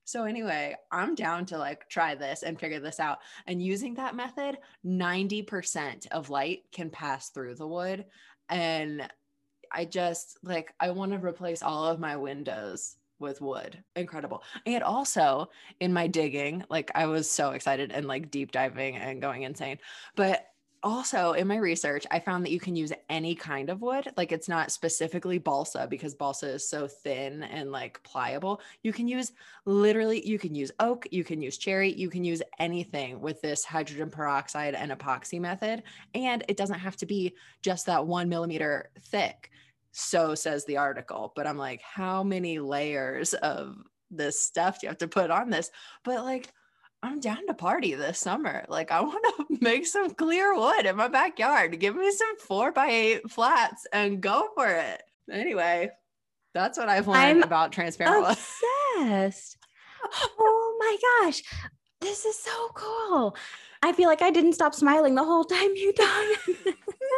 So 0.04 0.24
anyway, 0.24 0.76
I'm 0.90 1.14
down 1.14 1.46
to 1.46 1.58
like 1.58 1.88
try 1.88 2.14
this 2.14 2.42
and 2.42 2.58
figure 2.58 2.80
this 2.80 3.00
out. 3.00 3.18
And 3.46 3.62
using 3.62 3.94
that 3.94 4.14
method, 4.14 4.58
90% 4.84 6.08
of 6.08 6.30
light 6.30 6.64
can 6.72 6.90
pass 6.90 7.30
through 7.30 7.54
the 7.54 7.66
wood. 7.66 8.04
And 8.48 9.08
I 9.72 9.84
just 9.84 10.38
like 10.42 10.72
I 10.78 10.90
want 10.90 11.12
to 11.12 11.18
replace 11.18 11.62
all 11.62 11.86
of 11.86 11.98
my 11.98 12.16
windows 12.16 12.96
with 13.18 13.40
wood. 13.40 13.82
Incredible. 13.96 14.42
And 14.66 14.82
also 14.82 15.50
in 15.80 15.92
my 15.92 16.06
digging, 16.06 16.64
like 16.68 16.90
I 16.94 17.06
was 17.06 17.30
so 17.30 17.50
excited 17.50 17.90
and 17.92 18.06
like 18.06 18.30
deep 18.30 18.52
diving 18.52 18.96
and 18.96 19.20
going 19.20 19.42
insane. 19.42 19.78
But 20.16 20.46
also 20.84 21.32
in 21.32 21.48
my 21.48 21.56
research, 21.56 22.06
I 22.10 22.20
found 22.20 22.44
that 22.44 22.52
you 22.52 22.60
can 22.60 22.76
use 22.76 22.92
any 23.08 23.34
kind 23.34 23.70
of 23.70 23.80
wood. 23.80 24.06
Like 24.16 24.30
it's 24.30 24.48
not 24.48 24.70
specifically 24.70 25.38
balsa 25.38 25.86
because 25.88 26.14
balsa 26.14 26.46
is 26.50 26.68
so 26.68 26.86
thin 26.86 27.42
and 27.42 27.72
like 27.72 28.02
pliable. 28.02 28.60
You 28.82 28.92
can 28.92 29.08
use 29.08 29.32
literally, 29.64 30.24
you 30.24 30.38
can 30.38 30.54
use 30.54 30.70
oak, 30.78 31.08
you 31.10 31.24
can 31.24 31.40
use 31.40 31.56
cherry, 31.56 31.92
you 31.92 32.10
can 32.10 32.22
use 32.22 32.42
anything 32.58 33.20
with 33.20 33.40
this 33.40 33.64
hydrogen 33.64 34.10
peroxide 34.10 34.74
and 34.74 34.92
epoxy 34.92 35.40
method. 35.40 35.82
And 36.14 36.44
it 36.48 36.58
doesn't 36.58 36.78
have 36.78 36.96
to 36.96 37.06
be 37.06 37.34
just 37.62 37.86
that 37.86 38.06
one 38.06 38.28
millimeter 38.28 38.90
thick. 39.00 39.50
So 39.92 40.34
says 40.34 40.66
the 40.66 40.76
article. 40.76 41.32
But 41.34 41.46
I'm 41.46 41.58
like, 41.58 41.80
how 41.80 42.22
many 42.22 42.58
layers 42.58 43.32
of 43.32 43.76
this 44.10 44.38
stuff 44.38 44.80
do 44.80 44.86
you 44.86 44.88
have 44.90 44.98
to 44.98 45.08
put 45.08 45.30
on 45.30 45.48
this? 45.48 45.70
But 46.04 46.24
like, 46.24 46.52
I'm 47.04 47.20
down 47.20 47.46
to 47.46 47.54
party 47.54 47.94
this 47.94 48.18
summer. 48.18 48.64
Like 48.68 48.90
I 48.90 49.00
want 49.02 49.24
to 49.36 49.58
make 49.60 49.86
some 49.86 50.10
clear 50.14 50.54
wood 50.56 50.86
in 50.86 50.96
my 50.96 51.08
backyard. 51.08 51.78
Give 51.78 51.94
me 51.94 52.10
some 52.10 52.38
four 52.38 52.72
by 52.72 52.86
eight 52.86 53.30
flats 53.30 53.86
and 53.92 54.22
go 54.22 54.48
for 54.54 54.66
it. 54.66 55.02
Anyway, 55.30 55.90
that's 56.54 56.78
what 56.78 56.88
I've 56.88 57.06
learned 57.06 57.38
I'm 57.38 57.42
about 57.42 57.72
transparent 57.72 58.26
obsessed. 58.26 59.58
oh 60.38 60.76
my 60.80 60.96
gosh. 61.26 61.42
This 62.00 62.24
is 62.24 62.38
so 62.38 62.68
cool. 62.74 63.36
I 63.82 63.92
feel 63.92 64.08
like 64.08 64.22
I 64.22 64.30
didn't 64.30 64.54
stop 64.54 64.74
smiling 64.74 65.14
the 65.14 65.24
whole 65.24 65.44
time 65.44 65.74
you 65.74 65.92
talked. 65.96 66.48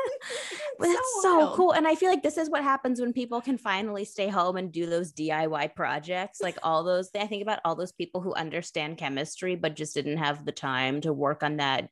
That's 0.78 0.94
so, 1.22 1.22
so 1.22 1.52
cool. 1.54 1.72
And 1.72 1.86
I 1.86 1.94
feel 1.94 2.10
like 2.10 2.22
this 2.22 2.36
is 2.36 2.50
what 2.50 2.62
happens 2.62 3.00
when 3.00 3.12
people 3.12 3.40
can 3.40 3.58
finally 3.58 4.04
stay 4.04 4.28
home 4.28 4.56
and 4.56 4.72
do 4.72 4.86
those 4.86 5.12
DIY 5.12 5.74
projects. 5.74 6.40
Like 6.40 6.58
all 6.62 6.84
those, 6.84 7.10
I 7.14 7.26
think 7.26 7.42
about 7.42 7.60
all 7.64 7.74
those 7.74 7.92
people 7.92 8.20
who 8.20 8.34
understand 8.34 8.98
chemistry, 8.98 9.56
but 9.56 9.76
just 9.76 9.94
didn't 9.94 10.18
have 10.18 10.44
the 10.44 10.52
time 10.52 11.00
to 11.02 11.12
work 11.12 11.42
on 11.42 11.56
that. 11.58 11.90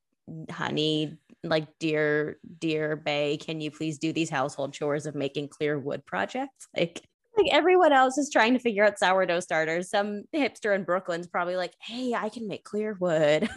Honey, 0.50 1.18
like 1.42 1.66
dear, 1.78 2.38
dear 2.58 2.96
Bay, 2.96 3.36
can 3.36 3.60
you 3.60 3.70
please 3.70 3.98
do 3.98 4.12
these 4.12 4.30
household 4.30 4.72
chores 4.72 5.04
of 5.04 5.14
making 5.14 5.48
clear 5.48 5.78
wood 5.78 6.04
projects? 6.06 6.68
Like, 6.76 7.02
like 7.36 7.52
everyone 7.52 7.92
else 7.92 8.16
is 8.16 8.30
trying 8.30 8.52
to 8.52 8.60
figure 8.60 8.84
out 8.84 8.98
sourdough 8.98 9.40
starters. 9.40 9.90
Some 9.90 10.22
hipster 10.32 10.72
in 10.72 10.84
Brooklyn's 10.84 11.26
probably 11.26 11.56
like, 11.56 11.72
hey, 11.80 12.14
I 12.14 12.28
can 12.28 12.46
make 12.46 12.62
clear 12.62 12.96
wood. 13.00 13.48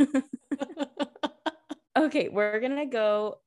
okay, 1.97 2.27
we're 2.29 2.59
gonna 2.59 2.87
go 2.87 3.37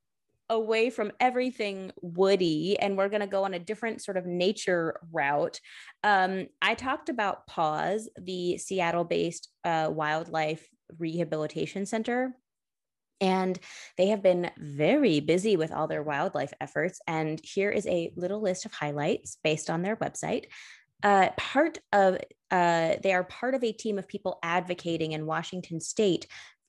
away 0.51 0.91
from 0.91 1.13
everything 1.21 1.93
woody 2.03 2.79
and 2.79 2.99
we're 2.99 3.09
going 3.09 3.21
to 3.21 3.27
go 3.27 3.45
on 3.45 3.55
a 3.55 3.59
different 3.59 4.03
sort 4.03 4.17
of 4.17 4.27
nature 4.27 5.01
route. 5.13 5.61
Um, 6.05 6.49
I 6.61 6.75
talked 6.75 7.09
about 7.09 7.47
PAWS, 7.47 8.11
the 8.21 8.59
Seattle 8.59 9.05
based 9.05 9.49
uh, 9.65 9.89
wildlife 9.91 10.69
rehabilitation 10.99 11.87
center. 11.87 12.35
And 13.23 13.59
they 13.99 14.09
have 14.09 14.23
been 14.23 14.51
very 14.59 15.21
busy 15.21 15.57
with 15.57 15.73
all 15.73 15.87
their 15.87 16.03
wildlife 16.03 16.55
efforts. 16.61 17.01
And 17.07 17.41
here 17.45 17.71
is 17.71 17.87
a 17.87 18.13
little 18.17 18.41
list 18.41 18.65
of 18.65 18.73
highlights 18.73 19.37
based 19.45 19.69
on 19.69 19.83
their 19.83 19.97
website. 19.97 20.47
Uh, 21.03 21.29
part 21.37 21.79
of 21.93 22.19
uh, 22.51 22.97
they 23.03 23.13
are 23.13 23.25
part 23.25 23.55
of 23.55 23.63
a 23.63 23.73
team 23.73 23.99
of 23.99 24.09
people 24.09 24.39
advocating 24.43 25.13
in 25.13 25.27
Washington 25.27 25.81
State 25.81 26.27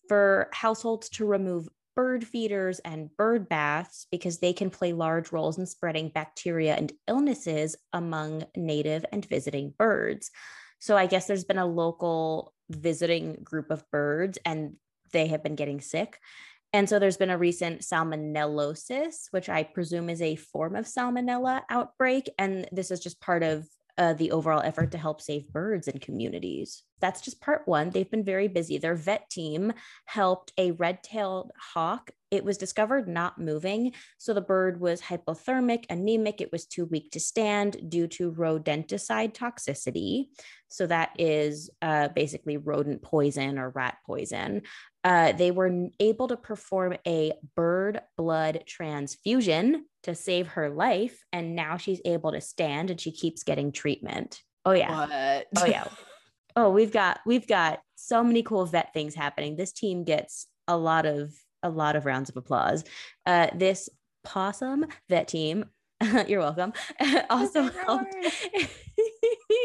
for 0.08 0.50
households 0.54 1.10
to 1.10 1.26
remove 1.26 1.68
bird 1.96 2.26
feeders 2.26 2.80
and 2.80 3.16
bird 3.18 3.50
baths 3.50 4.08
because 4.12 4.40
they 4.40 4.54
can 4.54 4.70
play 4.70 4.94
large 4.94 5.32
roles 5.32 5.58
in 5.58 5.66
spreading 5.66 6.10
bacteria 6.10 6.76
and 6.76 6.92
illnesses 7.08 7.76
among 7.94 8.44
native 8.56 9.06
and 9.12 9.26
visiting 9.26 9.74
birds. 9.78 10.32
So 10.80 10.98
I 10.98 11.06
guess 11.06 11.28
there's 11.28 11.44
been 11.44 11.58
a 11.58 11.66
local 11.66 12.54
visiting 12.70 13.38
group 13.44 13.72
of 13.72 13.84
birds 13.92 14.38
and 14.46 14.76
they 15.12 15.28
have 15.28 15.44
been 15.44 15.56
getting 15.56 15.82
sick. 15.82 16.20
And 16.74 16.88
so 16.88 17.00
there's 17.00 17.18
been 17.18 17.30
a 17.30 17.38
recent 17.38 17.82
salmonellosis, 17.82 19.28
which 19.32 19.50
I 19.50 19.64
presume 19.64 20.10
is 20.10 20.22
a 20.22 20.38
form 20.38 20.76
of 20.76 20.86
salmonella 20.86 21.64
outbreak. 21.70 22.30
And 22.40 22.68
this 22.72 22.92
is 22.92 23.02
just 23.02 23.20
part 23.20 23.44
of 23.44 23.68
uh, 23.98 24.14
the 24.14 24.32
overall 24.32 24.62
effort 24.62 24.92
to 24.92 24.98
help 24.98 25.22
save 25.22 25.52
birds 25.52 25.88
in 25.88 26.00
communities. 26.00 26.84
That's 27.00 27.22
just 27.22 27.42
part 27.42 27.64
one. 27.66 27.90
They've 27.90 28.10
been 28.10 28.24
very 28.24 28.48
busy. 28.48 28.78
Their 28.78 28.96
vet 28.96 29.30
team 29.30 29.74
helped 30.06 30.54
a 30.58 30.72
red 30.72 31.04
tailed 31.04 31.52
hawk. 31.58 32.12
It 32.30 32.46
was 32.46 32.58
discovered 32.58 33.08
not 33.08 33.40
moving. 33.40 33.94
So 34.18 34.34
the 34.34 34.42
bird 34.42 34.80
was 34.80 35.02
hypothermic, 35.02 35.86
anemic. 35.90 36.42
It 36.42 36.52
was 36.52 36.66
too 36.66 36.86
weak 36.86 37.12
to 37.12 37.20
stand 37.20 37.90
due 37.90 38.08
to 38.08 38.32
rodenticide 38.32 39.34
toxicity. 39.34 40.28
So 40.70 40.88
that 40.88 41.12
is 41.18 41.70
uh, 41.82 42.10
basically 42.10 42.58
rodent 42.58 43.02
poison 43.02 43.58
or 43.58 43.70
rat 43.70 43.98
poison. 44.06 44.62
Uh, 45.04 45.32
they 45.32 45.52
were 45.52 45.88
able 46.00 46.28
to 46.28 46.38
perform 46.38 46.96
a 47.08 47.34
bird 47.56 48.02
blood 48.16 48.64
transfusion 48.68 49.86
to 50.04 50.16
save 50.16 50.48
her 50.48 50.70
life. 50.70 51.24
And 51.32 51.56
now 51.56 51.78
she's 51.78 52.02
able 52.06 52.32
to 52.32 52.42
stand 52.42 52.90
and 52.90 53.00
she 53.00 53.12
keeps 53.12 53.44
getting 53.44 53.72
treatment. 53.72 54.42
Oh, 54.66 54.72
yeah. 54.72 54.92
What? 54.92 55.48
Oh, 55.58 55.66
yeah. 55.66 55.86
oh, 56.56 56.70
we've 56.70 56.92
got, 56.92 57.20
we've 57.26 57.48
got 57.48 57.80
so 57.96 58.24
many 58.24 58.44
cool 58.44 58.66
vet 58.66 58.94
things 58.94 59.16
happening. 59.16 59.56
This 59.56 59.72
team 59.72 60.04
gets 60.04 60.48
a 60.68 60.78
lot 60.78 61.06
of, 61.06 61.34
a 61.64 61.70
lot 61.70 61.96
of 61.96 62.06
rounds 62.06 62.30
of 62.30 62.38
applause. 62.38 62.84
Uh, 63.26 63.48
this 63.54 63.90
possum 64.24 64.86
vet 65.10 65.28
team 65.28 65.66
you're 66.28 66.40
welcome. 66.40 66.74
also 67.30 67.64
helped 67.64 68.16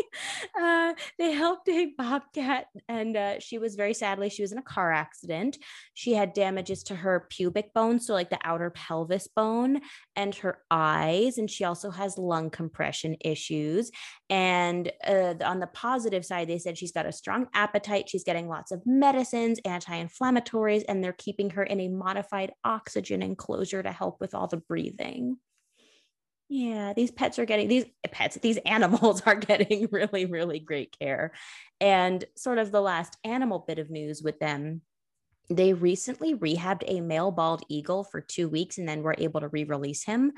uh, 0.61 0.95
they 1.19 1.33
helped 1.33 1.69
a 1.69 1.93
bobcat, 1.97 2.67
and 2.89 3.17
uh, 3.17 3.41
she 3.41 3.59
was 3.59 3.75
very 3.75 3.95
sadly 3.95 4.29
she 4.29 4.43
was 4.43 4.53
in 4.53 4.59
a 4.59 4.63
car 4.63 4.93
accident. 4.93 5.59
She 5.95 6.13
had 6.13 6.33
damages 6.33 6.83
to 6.85 6.95
her 6.95 7.27
pubic 7.31 7.73
bone, 7.75 8.01
so 8.01 8.15
like 8.15 8.31
the 8.31 8.39
outer 8.45 8.71
pelvis 8.71 9.29
bone, 9.29 9.81
and 10.15 10.35
her 10.37 10.59
eyes, 10.71 11.39
and 11.39 11.51
she 11.51 11.65
also 11.65 11.91
has 11.91 12.19
lung 12.19 12.51
compression 12.51 13.17
issues. 13.21 13.91
And 14.29 14.91
uh, 15.07 15.35
on 15.45 15.61
the 15.61 15.69
positive 15.69 16.25
side, 16.25 16.49
they 16.49 16.59
said 16.59 16.79
she's 16.79 16.93
got 16.93 17.07
a 17.07 17.13
strong 17.13 17.47
appetite. 17.55 18.09
She's 18.09 18.25
getting 18.25 18.49
lots 18.49 18.73
of 18.73 18.83
medicines, 18.87 19.61
anti-inflammatories, 19.65 20.85
and 20.89 21.03
they're 21.03 21.13
keeping 21.13 21.51
her 21.51 21.63
in 21.63 21.81
a 21.81 21.89
modified 21.89 22.53
oxygen 22.65 23.23
enclosure 23.23 23.83
to 23.83 23.93
help 23.93 24.21
with 24.21 24.35
all 24.35 24.47
the 24.47 24.57
breathing 24.57 25.39
yeah 26.49 26.93
these 26.93 27.11
pets 27.11 27.39
are 27.39 27.45
getting 27.45 27.69
these 27.69 27.85
pets 28.13 28.39
these 28.43 28.59
animals 28.59 29.21
are 29.27 29.35
getting 29.35 29.89
really 29.91 30.27
really 30.27 30.59
great 30.59 30.97
care. 30.99 31.33
And 31.81 32.25
sort 32.37 32.59
of 32.59 32.73
the 32.73 32.81
last 32.81 33.17
animal 33.25 33.65
bit 33.67 33.79
of 33.79 33.91
news 33.91 34.23
with 34.23 34.39
them 34.39 34.83
they 35.49 35.73
recently 35.73 36.35
rehabbed 36.35 36.83
a 36.87 37.01
male 37.01 37.31
bald 37.31 37.63
eagle 37.69 38.05
for 38.05 38.21
two 38.21 38.49
weeks 38.49 38.79
and 38.79 38.89
then 38.89 39.03
were 39.03 39.15
able 39.19 39.41
to 39.41 39.49
re-release 39.49 40.05
him. 40.05 40.33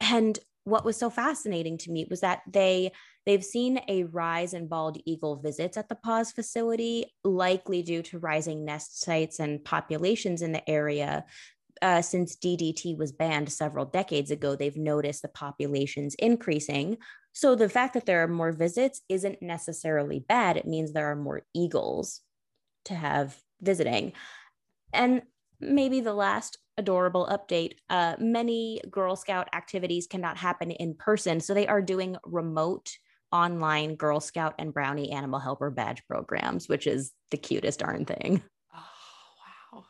And 0.00 0.38
what 0.64 0.84
was 0.84 0.96
so 0.96 1.10
fascinating 1.10 1.78
to 1.78 1.90
me 1.90 2.06
was 2.08 2.20
that 2.20 2.42
they 2.48 2.92
they've 3.26 3.44
seen 3.44 3.80
a 3.88 4.04
rise 4.04 4.52
in 4.52 4.68
bald 4.68 4.98
eagle 5.04 5.36
visits 5.36 5.76
at 5.76 5.88
the 5.88 5.94
PAWS 5.94 6.32
facility 6.32 7.06
likely 7.24 7.82
due 7.82 8.02
to 8.02 8.18
rising 8.18 8.64
nest 8.64 9.00
sites 9.00 9.40
and 9.40 9.64
populations 9.64 10.42
in 10.42 10.52
the 10.52 10.68
area 10.68 11.24
uh, 11.82 12.00
since 12.00 12.36
DDT 12.36 12.96
was 12.96 13.12
banned 13.12 13.52
several 13.52 13.84
decades 13.84 14.30
ago, 14.30 14.54
they've 14.54 14.76
noticed 14.76 15.22
the 15.22 15.28
populations 15.28 16.14
increasing. 16.14 16.96
So 17.32 17.54
the 17.54 17.68
fact 17.68 17.94
that 17.94 18.06
there 18.06 18.22
are 18.22 18.28
more 18.28 18.52
visits 18.52 19.02
isn't 19.08 19.42
necessarily 19.42 20.20
bad. 20.20 20.56
It 20.56 20.66
means 20.66 20.92
there 20.92 21.10
are 21.10 21.16
more 21.16 21.42
eagles 21.54 22.20
to 22.84 22.94
have 22.94 23.36
visiting. 23.60 24.12
And 24.92 25.22
maybe 25.60 26.00
the 26.00 26.14
last 26.14 26.58
adorable 26.76 27.28
update 27.30 27.74
uh, 27.90 28.14
many 28.18 28.80
Girl 28.90 29.16
Scout 29.16 29.48
activities 29.52 30.06
cannot 30.06 30.36
happen 30.36 30.70
in 30.70 30.94
person. 30.94 31.40
So 31.40 31.52
they 31.54 31.66
are 31.66 31.82
doing 31.82 32.16
remote 32.24 32.90
online 33.32 33.96
Girl 33.96 34.20
Scout 34.20 34.54
and 34.58 34.72
Brownie 34.74 35.10
Animal 35.10 35.40
Helper 35.40 35.70
badge 35.70 36.02
programs, 36.06 36.68
which 36.68 36.86
is 36.86 37.12
the 37.30 37.36
cutest 37.38 37.80
darn 37.80 38.04
thing. 38.04 38.42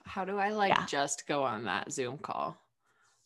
How 0.05 0.25
do 0.25 0.39
I 0.39 0.51
like 0.51 0.71
yeah. 0.71 0.87
just 0.87 1.27
go 1.27 1.43
on 1.43 1.65
that 1.65 1.93
Zoom 1.93 2.19
call? 2.19 2.57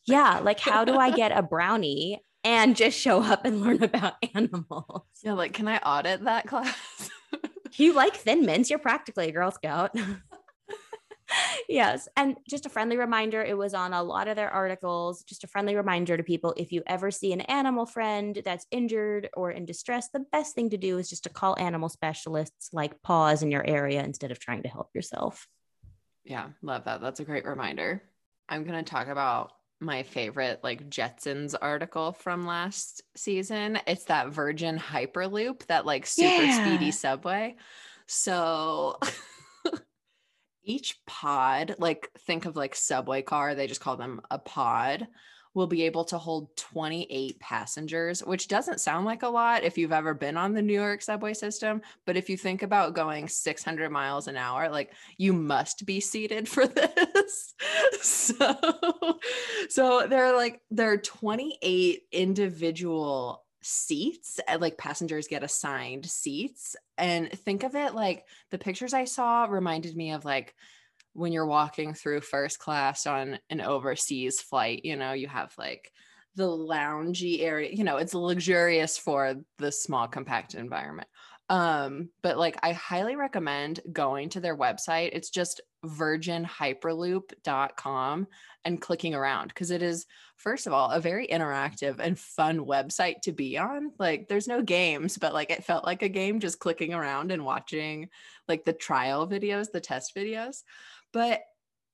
Yeah. 0.06 0.40
Like, 0.42 0.60
how 0.60 0.84
do 0.84 0.96
I 0.96 1.10
get 1.10 1.36
a 1.36 1.42
brownie 1.42 2.22
and 2.44 2.76
just 2.76 2.98
show 2.98 3.22
up 3.22 3.44
and 3.44 3.60
learn 3.60 3.82
about 3.82 4.14
animals? 4.34 5.02
Yeah. 5.22 5.32
Like, 5.32 5.52
can 5.52 5.68
I 5.68 5.78
audit 5.78 6.24
that 6.24 6.46
class? 6.46 7.10
you 7.72 7.92
like 7.92 8.14
thin 8.14 8.46
mints. 8.46 8.70
You're 8.70 8.78
practically 8.78 9.28
a 9.28 9.32
Girl 9.32 9.50
Scout. 9.50 9.96
yes. 11.68 12.08
And 12.16 12.36
just 12.48 12.66
a 12.66 12.70
friendly 12.70 12.96
reminder 12.96 13.42
it 13.42 13.58
was 13.58 13.74
on 13.74 13.92
a 13.92 14.02
lot 14.02 14.28
of 14.28 14.36
their 14.36 14.50
articles. 14.50 15.24
Just 15.24 15.44
a 15.44 15.48
friendly 15.48 15.74
reminder 15.74 16.16
to 16.16 16.22
people 16.22 16.54
if 16.56 16.70
you 16.70 16.82
ever 16.86 17.10
see 17.10 17.32
an 17.32 17.40
animal 17.42 17.84
friend 17.84 18.40
that's 18.44 18.66
injured 18.70 19.28
or 19.34 19.50
in 19.50 19.66
distress, 19.66 20.08
the 20.10 20.24
best 20.30 20.54
thing 20.54 20.70
to 20.70 20.76
do 20.76 20.98
is 20.98 21.10
just 21.10 21.24
to 21.24 21.30
call 21.30 21.58
animal 21.58 21.88
specialists 21.88 22.70
like 22.72 23.02
PAWS 23.02 23.42
in 23.42 23.50
your 23.50 23.66
area 23.66 24.04
instead 24.04 24.30
of 24.30 24.38
trying 24.38 24.62
to 24.62 24.68
help 24.68 24.90
yourself. 24.94 25.48
Yeah, 26.26 26.48
love 26.60 26.84
that. 26.84 27.00
That's 27.00 27.20
a 27.20 27.24
great 27.24 27.46
reminder. 27.46 28.02
I'm 28.48 28.64
going 28.64 28.84
to 28.84 28.88
talk 28.88 29.06
about 29.08 29.52
my 29.80 30.02
favorite 30.02 30.60
like 30.62 30.90
Jetsons 30.90 31.54
article 31.60 32.12
from 32.12 32.46
last 32.46 33.02
season. 33.14 33.78
It's 33.86 34.04
that 34.04 34.28
Virgin 34.28 34.78
Hyperloop, 34.78 35.66
that 35.66 35.86
like 35.86 36.06
super 36.06 36.42
yeah. 36.42 36.66
speedy 36.66 36.90
subway. 36.90 37.56
So 38.06 38.98
each 40.64 40.98
pod, 41.06 41.76
like 41.78 42.10
think 42.26 42.44
of 42.46 42.56
like 42.56 42.74
subway 42.74 43.22
car, 43.22 43.54
they 43.54 43.66
just 43.66 43.80
call 43.80 43.96
them 43.96 44.20
a 44.30 44.38
pod 44.38 45.06
will 45.56 45.66
be 45.66 45.84
able 45.84 46.04
to 46.04 46.18
hold 46.18 46.54
28 46.58 47.40
passengers, 47.40 48.22
which 48.22 48.46
doesn't 48.46 48.78
sound 48.78 49.06
like 49.06 49.22
a 49.22 49.28
lot 49.28 49.64
if 49.64 49.78
you've 49.78 49.90
ever 49.90 50.12
been 50.12 50.36
on 50.36 50.52
the 50.52 50.60
New 50.60 50.74
York 50.74 51.00
subway 51.00 51.32
system. 51.32 51.80
But 52.04 52.18
if 52.18 52.28
you 52.28 52.36
think 52.36 52.62
about 52.62 52.94
going 52.94 53.26
600 53.26 53.90
miles 53.90 54.28
an 54.28 54.36
hour, 54.36 54.68
like 54.68 54.92
you 55.16 55.32
must 55.32 55.86
be 55.86 55.98
seated 55.98 56.46
for 56.46 56.66
this. 56.66 57.54
so, 58.02 58.54
so 59.70 60.06
there 60.06 60.26
are 60.26 60.36
like, 60.36 60.60
there 60.70 60.92
are 60.92 60.98
28 60.98 62.02
individual 62.12 63.42
seats 63.62 64.38
like 64.60 64.78
passengers 64.78 65.26
get 65.26 65.42
assigned 65.42 66.06
seats 66.06 66.76
and 66.98 67.32
think 67.32 67.64
of 67.64 67.74
it 67.74 67.96
like 67.96 68.24
the 68.52 68.58
pictures 68.58 68.94
i 68.94 69.04
saw 69.04 69.44
reminded 69.46 69.96
me 69.96 70.12
of 70.12 70.24
like 70.24 70.54
when 71.16 71.32
you're 71.32 71.46
walking 71.46 71.94
through 71.94 72.20
first 72.20 72.58
class 72.58 73.06
on 73.06 73.38
an 73.50 73.60
overseas 73.60 74.40
flight, 74.40 74.84
you 74.84 74.96
know, 74.96 75.12
you 75.12 75.28
have 75.28 75.52
like 75.58 75.90
the 76.34 76.46
loungy 76.46 77.40
area, 77.40 77.70
you 77.72 77.84
know, 77.84 77.96
it's 77.96 78.14
luxurious 78.14 78.98
for 78.98 79.36
the 79.58 79.72
small 79.72 80.06
compact 80.06 80.54
environment. 80.54 81.08
Um, 81.48 82.10
but 82.22 82.38
like 82.38 82.58
I 82.62 82.72
highly 82.72 83.16
recommend 83.16 83.80
going 83.92 84.28
to 84.30 84.40
their 84.40 84.56
website. 84.56 85.10
It's 85.12 85.30
just 85.30 85.60
virginhyperloop.com 85.84 88.26
and 88.64 88.80
clicking 88.80 89.14
around 89.14 89.48
because 89.48 89.70
it 89.70 89.80
is 89.80 90.06
first 90.36 90.66
of 90.66 90.72
all 90.72 90.90
a 90.90 91.00
very 91.00 91.28
interactive 91.28 92.00
and 92.00 92.18
fun 92.18 92.58
website 92.58 93.20
to 93.22 93.32
be 93.32 93.56
on. 93.56 93.92
Like 93.98 94.28
there's 94.28 94.48
no 94.48 94.60
games, 94.60 95.16
but 95.18 95.32
like 95.32 95.50
it 95.50 95.64
felt 95.64 95.84
like 95.84 96.02
a 96.02 96.08
game 96.08 96.40
just 96.40 96.58
clicking 96.58 96.92
around 96.92 97.30
and 97.30 97.44
watching 97.44 98.08
like 98.48 98.64
the 98.64 98.72
trial 98.72 99.28
videos, 99.28 99.70
the 99.70 99.80
test 99.80 100.16
videos 100.16 100.62
but 101.16 101.40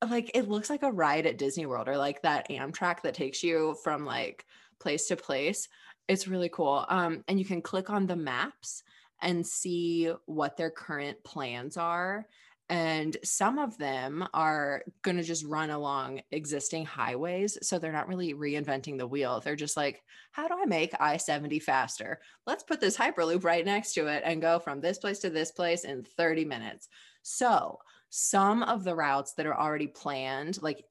like 0.09 0.31
it 0.33 0.49
looks 0.49 0.69
like 0.69 0.83
a 0.83 0.91
ride 0.91 1.25
at 1.25 1.37
Disney 1.37 1.65
World 1.65 1.87
or 1.87 1.95
like 1.95 2.21
that 2.23 2.49
Amtrak 2.49 3.03
that 3.03 3.13
takes 3.13 3.41
you 3.41 3.77
from 3.81 4.03
like 4.03 4.45
place 4.81 5.07
to 5.07 5.15
place. 5.15 5.69
It's 6.09 6.27
really 6.27 6.49
cool. 6.49 6.85
Um, 6.89 7.23
and 7.29 7.39
you 7.39 7.45
can 7.45 7.61
click 7.61 7.89
on 7.89 8.05
the 8.05 8.17
maps 8.17 8.83
and 9.21 9.47
see 9.47 10.11
what 10.25 10.57
their 10.57 10.69
current 10.69 11.23
plans 11.23 11.77
are 11.77 12.27
And 12.67 13.15
some 13.23 13.59
of 13.59 13.77
them 13.77 14.27
are 14.33 14.83
going 15.03 15.15
to 15.15 15.23
just 15.23 15.45
run 15.45 15.69
along 15.69 16.21
existing 16.31 16.85
highways. 16.85 17.57
So 17.61 17.79
they're 17.79 17.93
not 17.93 18.09
really 18.09 18.33
reinventing 18.33 18.97
the 18.97 19.07
wheel. 19.07 19.39
They're 19.39 19.55
just 19.55 19.77
like, 19.77 20.03
how 20.31 20.49
do 20.49 20.55
I 20.61 20.65
make 20.65 20.93
I 20.99 21.15
70 21.15 21.59
faster? 21.59 22.19
Let's 22.45 22.63
put 22.63 22.81
this 22.81 22.97
Hyperloop 22.97 23.45
right 23.45 23.65
next 23.65 23.93
to 23.93 24.07
it 24.07 24.23
and 24.25 24.41
go 24.41 24.59
from 24.59 24.81
this 24.81 24.97
place 24.97 25.19
to 25.19 25.29
this 25.29 25.51
place 25.51 25.85
in 25.85 26.03
30 26.03 26.43
minutes. 26.43 26.89
So 27.21 27.79
some 28.15 28.61
of 28.61 28.83
the 28.83 28.93
routes 28.93 29.33
that 29.33 29.47
are 29.47 29.59
already 29.59 29.87
planned, 29.87 30.61
like 30.61 30.85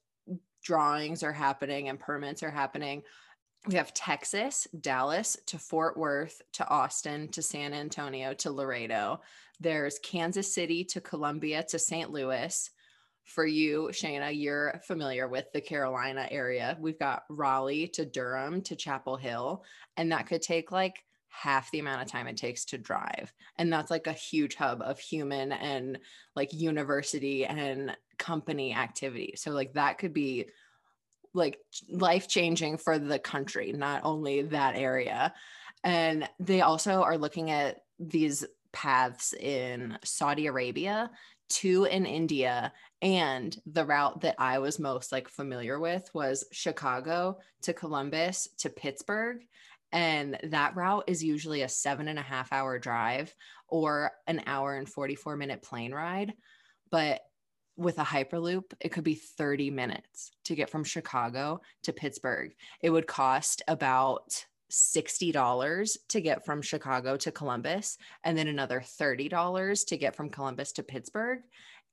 drawings 0.60 1.22
are 1.22 1.32
happening 1.32 1.88
and 1.88 2.00
permits 2.00 2.42
are 2.42 2.50
happening. 2.50 3.00
We 3.68 3.76
have 3.76 3.94
Texas, 3.94 4.66
Dallas 4.80 5.36
to 5.46 5.56
Fort 5.56 5.96
Worth 5.96 6.42
to 6.54 6.68
Austin 6.68 7.28
to 7.28 7.40
San 7.40 7.74
Antonio 7.74 8.34
to 8.34 8.50
Laredo. 8.50 9.20
There's 9.60 10.00
Kansas 10.00 10.52
City 10.52 10.82
to 10.86 11.00
Columbia 11.00 11.62
to 11.68 11.78
St. 11.78 12.10
Louis. 12.10 12.68
For 13.22 13.46
you, 13.46 13.90
Shayna, 13.92 14.36
you're 14.36 14.80
familiar 14.84 15.28
with 15.28 15.46
the 15.52 15.60
Carolina 15.60 16.26
area. 16.28 16.76
We've 16.80 16.98
got 16.98 17.22
Raleigh 17.30 17.86
to 17.94 18.04
Durham 18.04 18.62
to 18.62 18.74
Chapel 18.74 19.16
Hill, 19.16 19.62
and 19.96 20.10
that 20.10 20.26
could 20.26 20.42
take 20.42 20.72
like 20.72 21.04
half 21.32 21.70
the 21.70 21.78
amount 21.78 22.02
of 22.02 22.08
time 22.08 22.26
it 22.26 22.36
takes 22.36 22.66
to 22.66 22.78
drive. 22.78 23.32
And 23.56 23.72
that's 23.72 23.90
like 23.90 24.06
a 24.06 24.12
huge 24.12 24.54
hub 24.54 24.82
of 24.82 24.98
human 24.98 25.50
and 25.50 25.98
like 26.36 26.52
university 26.52 27.44
and 27.46 27.96
company 28.18 28.74
activity. 28.74 29.34
So, 29.36 29.50
like, 29.50 29.72
that 29.72 29.98
could 29.98 30.12
be 30.12 30.46
like 31.34 31.58
life 31.88 32.28
changing 32.28 32.76
for 32.76 32.98
the 32.98 33.18
country, 33.18 33.72
not 33.72 34.02
only 34.04 34.42
that 34.42 34.76
area. 34.76 35.32
And 35.82 36.28
they 36.38 36.60
also 36.60 37.02
are 37.02 37.16
looking 37.16 37.50
at 37.50 37.78
these 37.98 38.44
paths 38.72 39.32
in 39.32 39.98
Saudi 40.04 40.46
Arabia, 40.46 41.10
two 41.48 41.84
in 41.84 42.06
India, 42.06 42.72
and 43.00 43.56
the 43.66 43.84
route 43.84 44.20
that 44.20 44.36
I 44.38 44.58
was 44.58 44.78
most 44.78 45.10
like 45.12 45.28
familiar 45.28 45.80
with 45.80 46.08
was 46.14 46.44
Chicago 46.52 47.38
to 47.62 47.72
Columbus 47.72 48.48
to 48.58 48.70
Pittsburgh. 48.70 49.38
And 49.92 50.38
that 50.44 50.74
route 50.74 51.04
is 51.06 51.22
usually 51.22 51.62
a 51.62 51.68
seven 51.68 52.08
and 52.08 52.18
a 52.18 52.22
half 52.22 52.52
hour 52.52 52.78
drive 52.78 53.34
or 53.68 54.12
an 54.26 54.42
hour 54.46 54.76
and 54.76 54.88
44 54.88 55.36
minute 55.36 55.62
plane 55.62 55.92
ride. 55.92 56.32
But 56.90 57.20
with 57.76 57.98
a 57.98 58.04
Hyperloop, 58.04 58.72
it 58.80 58.90
could 58.90 59.04
be 59.04 59.14
30 59.14 59.70
minutes 59.70 60.32
to 60.44 60.54
get 60.54 60.70
from 60.70 60.84
Chicago 60.84 61.60
to 61.84 61.92
Pittsburgh. 61.92 62.54
It 62.80 62.90
would 62.90 63.06
cost 63.06 63.62
about 63.68 64.44
$60 64.70 65.96
to 66.08 66.20
get 66.20 66.44
from 66.44 66.62
Chicago 66.62 67.16
to 67.18 67.30
Columbus, 67.30 67.98
and 68.24 68.36
then 68.36 68.48
another 68.48 68.80
$30 68.80 69.86
to 69.86 69.96
get 69.96 70.16
from 70.16 70.30
Columbus 70.30 70.72
to 70.72 70.82
Pittsburgh. 70.82 71.40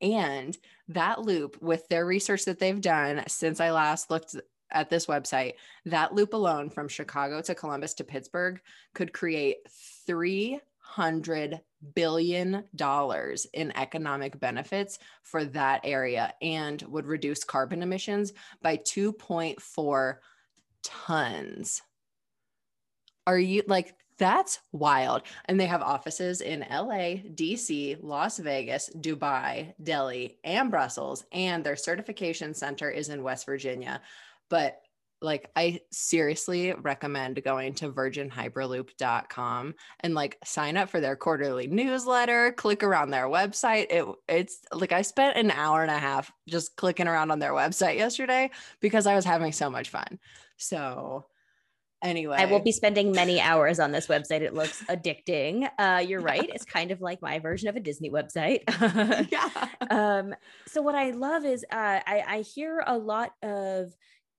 And 0.01 0.58
that 0.88 1.22
loop, 1.22 1.62
with 1.62 1.88
their 1.89 2.06
research 2.06 2.46
that 2.46 2.60
they've 2.60 2.79
done 2.79 3.24
since 3.27 3.60
I 3.60 3.72
last 3.72 4.10
looked 4.10 4.36
at 4.72 4.90
this 4.90 5.06
website, 5.06 5.54
that 5.86 6.14
loop 6.14 6.34
alone 6.34 6.70
from 6.70 6.88
Chicago 6.88 7.42
to 7.42 7.56
Columbus 7.56 7.94
to 7.96 8.04
Pittsburgh 8.04 8.62
could 8.94 9.14
create 9.14 9.58
300 10.06 11.62
billion 11.96 12.64
dollars 12.76 13.48
in 13.54 13.76
economic 13.78 14.40
benefits 14.40 15.00
for 15.24 15.46
that 15.46 15.82
area 15.84 16.34
and 16.42 16.82
would 16.84 17.06
reduce 17.06 17.44
carbon 17.44 17.82
emissions 17.82 18.34
by 18.62 18.76
2.4 18.78 20.16
tons 20.84 21.82
are 23.30 23.38
you 23.38 23.62
like 23.68 23.94
that's 24.18 24.60
wild. 24.74 25.22
And 25.46 25.58
they 25.60 25.66
have 25.66 25.82
offices 25.82 26.42
in 26.42 26.66
LA, 26.70 27.24
DC, 27.36 27.98
Las 28.02 28.38
Vegas, 28.38 28.90
Dubai, 28.96 29.74
Delhi, 29.82 30.38
and 30.44 30.70
Brussels. 30.70 31.26
And 31.32 31.64
their 31.64 31.78
certification 31.78 32.54
center 32.54 32.90
is 32.90 33.08
in 33.10 33.24
West 33.24 33.46
Virginia. 33.46 34.02
But 34.50 34.79
like, 35.22 35.50
I 35.56 35.82
seriously 35.91 36.74
recommend 36.74 37.44
going 37.44 37.74
to 37.75 37.91
virginhyperloop.com 37.91 39.75
and 40.00 40.13
like 40.13 40.38
sign 40.46 40.77
up 40.77 40.89
for 40.89 41.01
their 41.01 41.15
quarterly 41.15 41.68
newsletter, 41.68 42.53
click 42.53 42.84
around 42.84 43.10
their 43.10 43.27
website. 43.27 43.88
It, 43.89 44.06
it's 44.29 44.62
like 44.72 44.94
I 44.94 45.01
spent 45.01 45.38
an 45.38 45.51
hour 45.51 45.82
and 45.82 45.91
a 45.91 46.00
half 46.00 46.32
just 46.47 46.76
clicking 46.78 47.08
around 47.08 47.32
on 47.32 47.39
their 47.39 47.52
website 47.52 47.97
yesterday 47.97 48.50
because 48.80 49.08
I 49.08 49.15
was 49.15 49.26
having 49.26 49.52
so 49.52 49.69
much 49.69 49.89
fun. 49.89 50.19
So, 50.56 51.26
anyway. 52.02 52.38
I 52.39 52.45
will 52.45 52.60
be 52.60 52.71
spending 52.71 53.12
many 53.12 53.41
hours 53.41 53.80
on 53.80 53.91
this 53.91 54.08
website. 54.08 54.41
It 54.41 54.54
looks 54.54 54.84
addicting. 54.84 55.69
Uh, 55.78 56.04
you're 56.06 56.21
right. 56.21 56.50
It's 56.54 56.65
kind 56.65 56.91
of 56.91 57.02
like 57.02 57.21
my 57.21 57.39
version 57.39 57.67
of 57.67 57.76
a 57.76 57.80
disney 57.80 58.10
website. 58.10 58.63
Yeah. 59.32 59.50
Um, 59.91 60.36
so 60.67 60.84
what 60.84 60.93
i 60.93 61.12
love 61.12 61.45
is 61.45 61.65
uh, 61.71 62.00
I, 62.06 62.24
I 62.28 62.41
hear 62.41 62.84
a 62.86 62.95
lot 62.95 63.34
of 63.41 63.91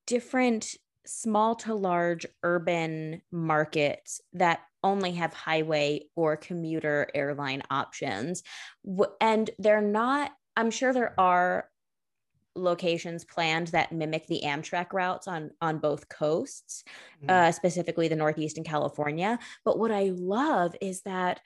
different 0.06 0.74
small 1.06 1.54
to 1.56 1.74
large 1.74 2.26
urban 2.42 3.22
markets 3.32 4.20
that 4.32 4.60
only 4.82 5.12
have 5.12 5.32
highway 5.32 6.02
or 6.14 6.36
commuter 6.36 7.08
airline 7.14 7.62
options 7.70 8.42
and 9.20 9.50
they're 9.58 9.80
not 9.80 10.30
i'm 10.56 10.70
sure 10.70 10.92
there 10.92 11.14
are 11.18 11.70
locations 12.54 13.24
planned 13.24 13.68
that 13.68 13.92
mimic 13.92 14.26
the 14.26 14.42
Amtrak 14.44 14.92
routes 14.92 15.28
on 15.28 15.50
on 15.60 15.78
both 15.78 16.08
coasts, 16.08 16.84
mm-hmm. 17.18 17.30
uh, 17.30 17.52
specifically 17.52 18.08
the 18.08 18.16
Northeast 18.16 18.56
and 18.56 18.66
California. 18.66 19.38
But 19.64 19.78
what 19.78 19.90
I 19.90 20.10
love 20.14 20.74
is 20.80 21.02
that 21.02 21.40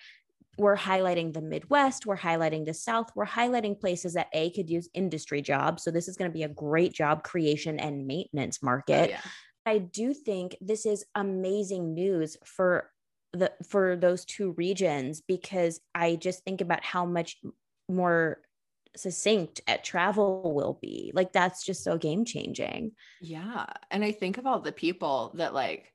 we're 0.57 0.77
highlighting 0.77 1.33
the 1.33 1.43
Midwest, 1.43 2.07
we're 2.07 2.17
highlighting 2.17 2.65
the 2.65 2.75
South, 2.75 3.11
we're 3.15 3.27
highlighting 3.27 3.79
places 3.79 4.15
that 4.15 4.29
A 4.33 4.51
could 4.51 4.71
use 4.71 4.89
industry 4.95 5.43
jobs. 5.43 5.83
So 5.83 5.91
this 5.91 6.09
is 6.09 6.17
going 6.17 6.31
to 6.31 6.35
be 6.35 6.45
a 6.45 6.49
great 6.49 6.93
job 6.93 7.25
creation 7.25 7.79
and 7.79 8.07
maintenance 8.07 8.59
oh, 8.63 8.67
market. 8.67 9.11
Oh, 9.11 9.13
yeah. 9.13 9.21
I 9.67 9.79
do 9.79 10.13
think 10.13 10.57
this 10.61 10.85
is 10.87 11.07
amazing 11.15 11.95
news 11.95 12.37
for 12.45 12.91
the 13.33 13.53
for 13.69 13.97
those 13.97 14.25
two 14.25 14.53
regions 14.53 15.23
because 15.27 15.81
I 15.95 16.17
just 16.17 16.45
think 16.45 16.61
about 16.61 16.85
how 16.85 17.05
much 17.05 17.39
more 17.89 18.41
succinct 18.97 19.61
at 19.67 19.85
travel 19.85 20.55
will 20.55 20.79
be. 20.81 21.11
Like 21.15 21.33
that's 21.33 21.65
just 21.65 21.83
so 21.83 21.99
game 21.99 22.25
changing. 22.25 22.93
Yeah. 23.21 23.67
And 23.91 24.05
I 24.05 24.13
think 24.13 24.39
about 24.39 24.65
the 24.65 24.73
people 24.73 25.33
that 25.37 25.55
like 25.55 25.93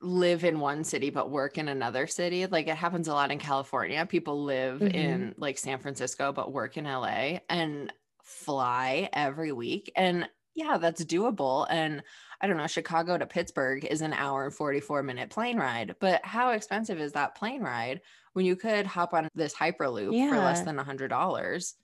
live 0.00 0.44
in 0.44 0.60
one 0.60 0.84
city 0.84 1.10
but 1.10 1.30
work 1.30 1.58
in 1.58 1.68
another 1.68 2.06
city. 2.06 2.46
Like 2.46 2.68
it 2.68 2.76
happens 2.76 3.08
a 3.08 3.14
lot 3.14 3.30
in 3.30 3.38
California. 3.38 4.06
People 4.06 4.44
live 4.44 4.80
mm-hmm. 4.80 4.94
in 4.94 5.34
like 5.36 5.58
San 5.58 5.78
Francisco 5.78 6.32
but 6.32 6.52
work 6.52 6.76
in 6.76 6.84
LA 6.84 7.38
and 7.48 7.92
fly 8.22 9.08
every 9.12 9.52
week. 9.52 9.90
And 9.96 10.28
yeah, 10.54 10.78
that's 10.78 11.04
doable. 11.04 11.66
And 11.70 12.02
I 12.40 12.46
don't 12.46 12.56
know, 12.56 12.66
Chicago 12.66 13.18
to 13.18 13.26
Pittsburgh 13.26 13.84
is 13.84 14.00
an 14.00 14.12
hour 14.12 14.44
and 14.44 14.54
44 14.54 15.02
minute 15.02 15.30
plane 15.30 15.58
ride. 15.58 15.96
But 16.00 16.24
how 16.24 16.50
expensive 16.50 17.00
is 17.00 17.12
that 17.12 17.34
plane 17.34 17.62
ride 17.62 18.00
when 18.32 18.44
you 18.44 18.56
could 18.56 18.86
hop 18.86 19.14
on 19.14 19.28
this 19.34 19.54
Hyperloop 19.54 20.16
yeah. 20.16 20.30
for 20.30 20.36
less 20.36 20.62
than 20.62 20.78
a 20.78 20.84
hundred 20.84 21.08
dollars? 21.08 21.74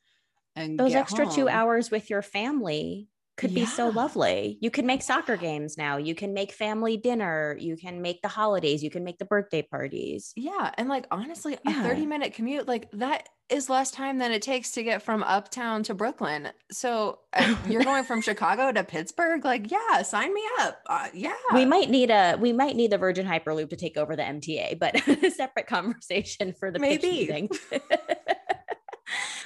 and 0.56 0.78
those 0.78 0.94
extra 0.94 1.26
home. 1.26 1.34
two 1.34 1.48
hours 1.48 1.90
with 1.90 2.10
your 2.10 2.22
family 2.22 3.08
could 3.36 3.50
yeah. 3.50 3.64
be 3.64 3.66
so 3.66 3.88
lovely. 3.88 4.58
You 4.60 4.70
can 4.70 4.86
make 4.86 5.02
soccer 5.02 5.36
games 5.36 5.76
now. 5.76 5.96
You 5.96 6.14
can 6.14 6.34
make 6.34 6.52
family 6.52 6.96
dinner. 6.96 7.56
You 7.58 7.76
can 7.76 8.00
make 8.00 8.22
the 8.22 8.28
holidays. 8.28 8.82
You 8.82 8.90
can 8.90 9.02
make 9.02 9.18
the 9.18 9.24
birthday 9.24 9.62
parties. 9.62 10.32
Yeah. 10.36 10.70
And 10.78 10.88
like, 10.88 11.06
honestly, 11.10 11.58
yeah. 11.66 11.80
a 11.80 11.88
30 11.88 12.06
minute 12.06 12.34
commute, 12.34 12.68
like 12.68 12.90
that 12.92 13.28
is 13.50 13.68
less 13.68 13.90
time 13.90 14.18
than 14.18 14.32
it 14.32 14.40
takes 14.40 14.70
to 14.72 14.82
get 14.82 15.02
from 15.02 15.22
uptown 15.22 15.82
to 15.82 15.94
Brooklyn. 15.94 16.48
So 16.70 17.18
uh, 17.32 17.56
you're 17.68 17.84
going 17.84 18.04
from 18.04 18.20
Chicago 18.22 18.70
to 18.72 18.84
Pittsburgh. 18.84 19.44
Like, 19.44 19.70
yeah, 19.70 20.02
sign 20.02 20.32
me 20.32 20.42
up. 20.60 20.80
Uh, 20.86 21.08
yeah. 21.12 21.34
We 21.52 21.64
might 21.64 21.90
need 21.90 22.10
a, 22.10 22.36
we 22.38 22.52
might 22.52 22.76
need 22.76 22.92
the 22.92 22.98
Virgin 22.98 23.26
Hyperloop 23.26 23.70
to 23.70 23.76
take 23.76 23.96
over 23.96 24.14
the 24.16 24.22
MTA, 24.22 24.78
but 24.78 25.06
a 25.24 25.30
separate 25.30 25.66
conversation 25.66 26.54
for 26.58 26.70
the 26.70 26.78
maybe. 26.78 27.26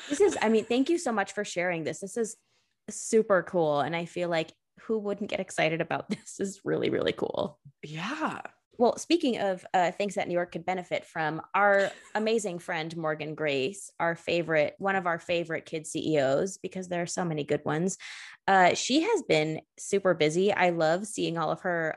this 0.09 0.21
is, 0.21 0.37
I 0.43 0.49
mean, 0.51 0.65
thank 0.67 0.91
you 0.91 0.99
so 0.99 1.11
much 1.11 1.33
for 1.33 1.45
sharing 1.45 1.85
this. 1.85 2.01
This 2.01 2.17
is 2.17 2.37
super 2.91 3.43
cool. 3.43 3.81
And 3.81 3.95
I 3.95 4.05
feel 4.05 4.29
like 4.29 4.53
who 4.83 4.99
wouldn't 4.99 5.31
get 5.31 5.41
excited 5.41 5.81
about 5.81 6.09
this? 6.09 6.19
this 6.39 6.49
is 6.49 6.61
really, 6.65 6.91
really 6.91 7.13
cool. 7.13 7.59
Yeah. 7.83 8.41
Well, 8.79 8.97
speaking 8.97 9.41
of 9.41 9.67
uh, 9.75 9.91
things 9.91 10.15
that 10.15 10.29
New 10.29 10.35
York 10.35 10.53
could 10.53 10.65
benefit 10.65 11.05
from, 11.05 11.43
our 11.53 11.91
amazing 12.15 12.61
friend 12.61 12.97
Morgan 12.97 13.35
Grace, 13.35 13.91
our 13.99 14.15
favorite, 14.15 14.75
one 14.79 14.95
of 14.95 15.07
our 15.07 15.19
favorite 15.19 15.67
kid 15.67 15.87
CEOs, 15.87 16.59
because 16.59 16.87
there 16.89 17.03
are 17.03 17.07
so 17.07 17.25
many 17.25 17.43
good 17.43 17.65
ones. 17.65 17.99
Uh, 18.47 18.75
she 18.75 19.03
has 19.03 19.23
been 19.23 19.61
super 19.79 20.15
busy. 20.15 20.53
I 20.53 20.71
love 20.71 21.07
seeing 21.07 21.39
all 21.39 21.51
of 21.51 21.63
her 21.63 21.97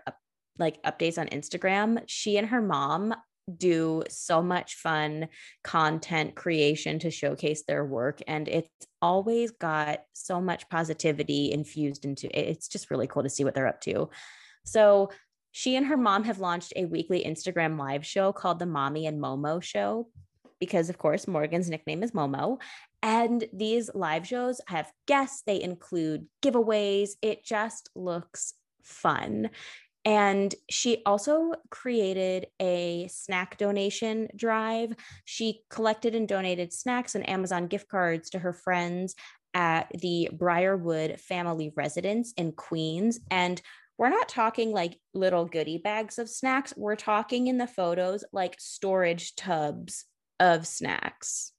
like 0.58 0.82
updates 0.84 1.20
on 1.20 1.28
Instagram. 1.28 2.04
She 2.08 2.38
and 2.38 2.48
her 2.48 2.62
mom 2.62 3.14
do 3.58 4.04
so 4.10 4.42
much 4.42 4.76
fun 4.76 5.28
content 5.64 6.36
creation 6.36 7.00
to 7.00 7.12
showcase 7.12 7.64
their 7.68 7.86
work 7.86 8.20
and 8.28 8.48
it's 8.48 8.70
always 9.02 9.52
got 9.52 10.02
so 10.14 10.40
much 10.40 10.70
positivity 10.70 11.52
infused 11.52 12.06
into 12.06 12.28
it. 12.28 12.48
It's 12.48 12.68
just 12.68 12.92
really 12.92 13.08
cool 13.08 13.24
to 13.24 13.30
see 13.30 13.44
what 13.44 13.54
they're 13.54 13.68
up 13.68 13.82
to. 13.82 14.10
So 14.66 15.10
she 15.52 15.76
and 15.76 15.88
her 15.88 15.98
mom 15.98 16.24
have 16.24 16.40
launched 16.40 16.74
a 16.76 16.86
weekly 16.86 17.24
Instagram 17.24 17.78
live 17.78 18.06
show 18.06 18.32
called 18.32 18.60
the 18.60 18.66
Mommy 18.66 19.06
and 19.06 19.22
Momo 19.22 19.62
show 19.62 20.08
because 20.60 20.90
of 20.90 20.98
course 20.98 21.28
Morgan's 21.28 21.70
nickname 21.70 22.04
is 22.04 22.12
Momo 22.12 22.60
And 23.04 23.44
these 23.52 23.90
live 23.94 24.26
shows 24.26 24.62
have 24.68 24.92
guests, 25.08 25.44
they 25.46 25.62
include 25.62 26.28
giveaways. 26.42 27.12
It 27.22 27.44
just 27.44 27.90
looks 27.96 28.54
fun. 28.84 29.50
And 30.04 30.54
she 30.70 31.04
also 31.06 31.54
created 31.70 32.48
a 32.60 33.08
snack 33.12 33.58
donation 33.58 34.30
drive. 34.36 34.96
She 35.26 35.62
collected 35.70 36.16
and 36.16 36.28
donated 36.28 36.74
snacks 36.74 37.14
and 37.14 37.30
Amazon 37.30 37.68
gift 37.68 37.88
cards 37.88 38.32
to 38.32 38.40
her 38.40 38.54
friends 38.54 39.16
at 39.54 39.92
the 40.00 40.30
Briarwood 40.32 41.20
family 41.20 41.72
residence 41.76 42.34
in 42.36 42.54
Queens. 42.54 43.20
And 43.30 43.62
we're 43.98 44.10
not 44.10 44.30
talking 44.30 44.72
like 44.72 44.98
little 45.14 45.46
goodie 45.46 45.78
bags 45.78 46.18
of 46.18 46.30
snacks. 46.30 46.74
We're 46.76 46.96
talking 46.96 47.48
in 47.48 47.60
the 47.60 47.68
photos 47.68 48.24
like 48.34 48.56
storage 48.60 49.36
tubs 49.36 50.06
of 50.40 50.66
snacks. 50.66 51.54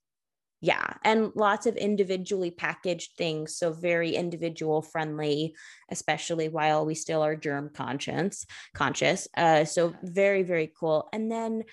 Yeah. 0.63 0.93
And 1.03 1.33
lots 1.35 1.65
of 1.65 1.75
individually 1.75 2.49
packaged 2.49 3.17
things. 3.17 3.57
So 3.57 3.73
very 3.73 4.15
individual 4.15 4.81
friendly, 4.81 5.57
especially 5.91 6.47
while 6.47 6.85
we 6.85 6.95
still 6.95 7.21
are 7.21 7.35
germ 7.35 7.69
conscious, 7.73 8.45
conscious. 8.73 9.27
Uh, 9.35 9.65
so 9.65 9.93
very, 10.03 10.41
very 10.43 10.71
cool. 10.79 11.09
And 11.11 11.29
then 11.29 11.65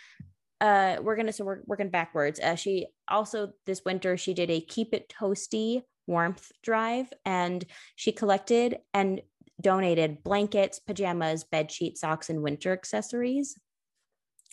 uh, 0.60 0.96
we're 1.02 1.14
gonna 1.14 1.32
so 1.32 1.44
we're 1.44 1.60
working 1.66 1.88
backwards. 1.88 2.40
Uh, 2.40 2.56
she 2.56 2.88
also 3.06 3.52
this 3.64 3.84
winter 3.84 4.16
she 4.16 4.34
did 4.34 4.50
a 4.50 4.60
keep 4.60 4.92
it 4.92 5.08
toasty 5.08 5.82
warmth 6.08 6.50
drive 6.64 7.12
and 7.24 7.64
she 7.94 8.10
collected 8.10 8.78
and 8.92 9.20
donated 9.60 10.24
blankets, 10.24 10.80
pajamas, 10.80 11.44
bed 11.44 11.70
sheets, 11.70 12.00
socks, 12.00 12.28
and 12.28 12.42
winter 12.42 12.72
accessories, 12.72 13.56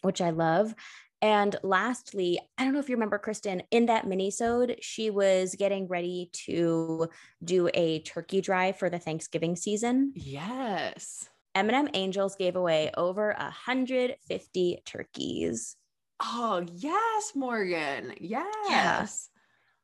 which 0.03 0.21
I 0.21 0.29
love. 0.29 0.75
And 1.21 1.55
lastly, 1.63 2.39
I 2.57 2.63
don't 2.63 2.73
know 2.73 2.79
if 2.79 2.89
you 2.89 2.95
remember 2.95 3.17
Kristen, 3.17 3.63
in 3.71 3.87
that 3.87 4.05
minisode, 4.05 4.77
she 4.81 5.09
was 5.09 5.55
getting 5.55 5.87
ready 5.87 6.29
to 6.45 7.09
do 7.43 7.69
a 7.73 7.99
turkey 8.01 8.41
drive 8.41 8.77
for 8.77 8.89
the 8.89 8.99
Thanksgiving 8.99 9.55
season. 9.55 10.13
Yes. 10.15 11.29
M&M 11.55 11.89
Angels 11.95 12.35
gave 12.35 12.55
away 12.55 12.91
over 12.95 13.35
150 13.39 14.81
turkeys. 14.85 15.75
Oh, 16.19 16.63
yes, 16.71 17.31
Morgan. 17.35 18.13
Yes. 18.19 18.45
Yeah. 18.69 19.05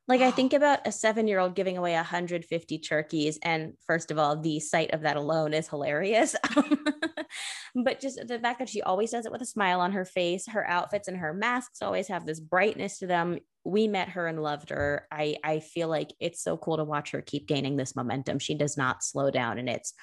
Like 0.07 0.21
I 0.21 0.31
think 0.31 0.53
about 0.53 0.85
a 0.85 0.91
seven 0.91 1.27
year 1.27 1.39
old 1.39 1.55
giving 1.55 1.77
away 1.77 1.93
150 1.93 2.79
turkeys. 2.79 3.39
And 3.41 3.73
first 3.87 4.11
of 4.11 4.19
all, 4.19 4.39
the 4.39 4.59
sight 4.59 4.91
of 4.93 5.01
that 5.01 5.17
alone 5.17 5.53
is 5.53 5.67
hilarious. 5.67 6.35
but 7.75 7.99
just 7.99 8.19
the 8.27 8.39
fact 8.39 8.59
that 8.59 8.69
she 8.69 8.81
always 8.81 9.11
does 9.11 9.25
it 9.25 9.31
with 9.31 9.41
a 9.41 9.45
smile 9.45 9.81
on 9.81 9.93
her 9.93 10.05
face, 10.05 10.47
her 10.47 10.67
outfits 10.67 11.07
and 11.07 11.17
her 11.17 11.33
masks 11.33 11.81
always 11.81 12.07
have 12.07 12.25
this 12.25 12.39
brightness 12.39 12.99
to 12.99 13.07
them. 13.07 13.39
We 13.63 13.87
met 13.87 14.09
her 14.09 14.27
and 14.27 14.41
loved 14.41 14.69
her. 14.71 15.07
I, 15.11 15.37
I 15.43 15.59
feel 15.59 15.87
like 15.87 16.13
it's 16.19 16.43
so 16.43 16.57
cool 16.57 16.77
to 16.77 16.83
watch 16.83 17.11
her 17.11 17.21
keep 17.21 17.47
gaining 17.47 17.77
this 17.77 17.95
momentum. 17.95 18.39
She 18.39 18.55
does 18.55 18.77
not 18.77 19.03
slow 19.03 19.31
down. 19.31 19.57
And 19.57 19.69
it's, 19.69 19.93